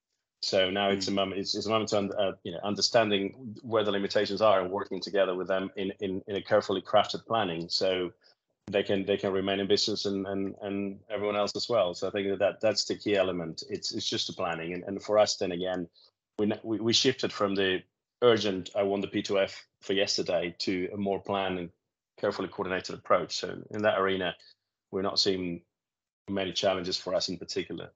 So 0.40 0.70
now 0.70 0.88
mm. 0.88 0.94
it's 0.94 1.08
a 1.08 1.10
mm. 1.10 1.16
moment. 1.16 1.40
It's, 1.40 1.54
it's 1.54 1.66
a 1.66 1.70
moment 1.70 1.90
to 1.90 1.98
uh, 1.98 2.32
you 2.44 2.52
know 2.52 2.60
understanding 2.62 3.56
where 3.62 3.84
the 3.84 3.90
limitations 3.90 4.40
are 4.40 4.60
and 4.60 4.70
working 4.70 5.00
together 5.00 5.34
with 5.34 5.48
them 5.48 5.70
in 5.76 5.92
in, 6.00 6.22
in 6.26 6.36
a 6.36 6.42
carefully 6.42 6.80
crafted 6.80 7.26
planning. 7.26 7.68
So 7.68 8.12
they 8.70 8.82
can 8.82 9.04
they 9.04 9.16
can 9.16 9.32
remain 9.32 9.60
in 9.60 9.66
business 9.66 10.06
and 10.06 10.26
and 10.26 10.54
and 10.62 11.00
everyone 11.10 11.36
else 11.36 11.52
as 11.56 11.68
well. 11.68 11.94
So 11.94 12.08
I 12.08 12.10
think 12.10 12.28
that, 12.28 12.38
that 12.38 12.60
that's 12.60 12.84
the 12.84 12.96
key 12.96 13.16
element. 13.16 13.64
It's 13.68 13.92
it's 13.92 14.08
just 14.08 14.28
the 14.28 14.32
planning, 14.32 14.72
and 14.74 14.84
and 14.84 15.02
for 15.02 15.18
us 15.18 15.36
then 15.36 15.52
again, 15.52 15.88
we 16.38 16.52
we, 16.62 16.78
we 16.80 16.92
shifted 16.92 17.32
from 17.32 17.54
the 17.54 17.82
urgent 18.22 18.70
I 18.74 18.82
want 18.82 19.02
the 19.02 19.08
P2F 19.08 19.52
for 19.80 19.92
yesterday 19.92 20.54
to 20.60 20.88
a 20.92 20.96
more 20.96 21.20
planned 21.20 21.58
and 21.58 21.70
carefully 22.18 22.48
coordinated 22.48 22.94
approach. 22.94 23.36
So 23.36 23.56
in 23.70 23.82
that 23.82 23.98
arena, 23.98 24.34
we're 24.90 25.02
not 25.02 25.18
seeing 25.18 25.62
many 26.28 26.52
challenges 26.52 26.96
for 26.96 27.14
us 27.14 27.28
in 27.28 27.38
particular. 27.38 27.90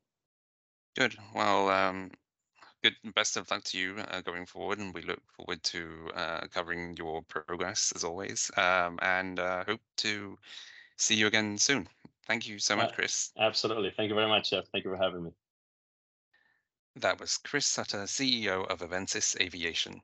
Good. 0.96 1.16
Well, 1.34 1.70
um, 1.70 2.10
good. 2.82 2.94
Best 3.14 3.36
of 3.36 3.50
luck 3.50 3.64
to 3.64 3.78
you 3.78 3.96
uh, 4.10 4.20
going 4.20 4.46
forward, 4.46 4.78
and 4.78 4.94
we 4.94 5.02
look 5.02 5.20
forward 5.36 5.62
to 5.64 6.10
uh, 6.14 6.40
covering 6.52 6.96
your 6.96 7.22
progress 7.22 7.92
as 7.96 8.04
always, 8.04 8.50
um, 8.56 8.98
and 9.02 9.40
uh, 9.40 9.64
hope 9.64 9.80
to 9.98 10.38
see 10.98 11.14
you 11.14 11.26
again 11.26 11.56
soon. 11.56 11.88
Thank 12.26 12.46
you 12.46 12.58
so 12.58 12.76
much, 12.76 12.94
Chris. 12.94 13.32
Absolutely. 13.38 13.92
Thank 13.96 14.08
you 14.08 14.14
very 14.14 14.28
much, 14.28 14.50
Jeff. 14.50 14.64
Thank 14.70 14.84
you 14.84 14.90
for 14.90 15.02
having 15.02 15.24
me. 15.24 15.30
That 16.96 17.18
was 17.20 17.38
Chris 17.38 17.66
Sutter, 17.66 18.04
CEO 18.04 18.66
of 18.66 18.80
Avensis 18.80 19.40
Aviation. 19.40 20.02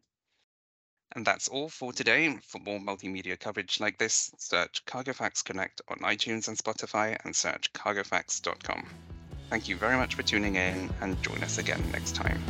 And 1.12 1.26
that's 1.26 1.48
all 1.48 1.68
for 1.68 1.92
today. 1.92 2.38
For 2.42 2.58
more 2.58 2.78
multimedia 2.78 3.38
coverage 3.38 3.80
like 3.80 3.98
this, 3.98 4.30
search 4.38 4.84
Cargo 4.84 5.12
Facts 5.12 5.42
Connect 5.42 5.80
on 5.88 5.98
iTunes 5.98 6.48
and 6.48 6.56
Spotify 6.56 7.16
and 7.24 7.34
search 7.34 7.72
cargofacts.com. 7.72 8.86
Thank 9.50 9.68
you 9.68 9.76
very 9.76 9.96
much 9.96 10.14
for 10.14 10.22
tuning 10.22 10.56
in 10.56 10.90
and 11.00 11.22
join 11.22 11.42
us 11.42 11.58
again 11.58 11.82
next 11.92 12.14
time. 12.14 12.42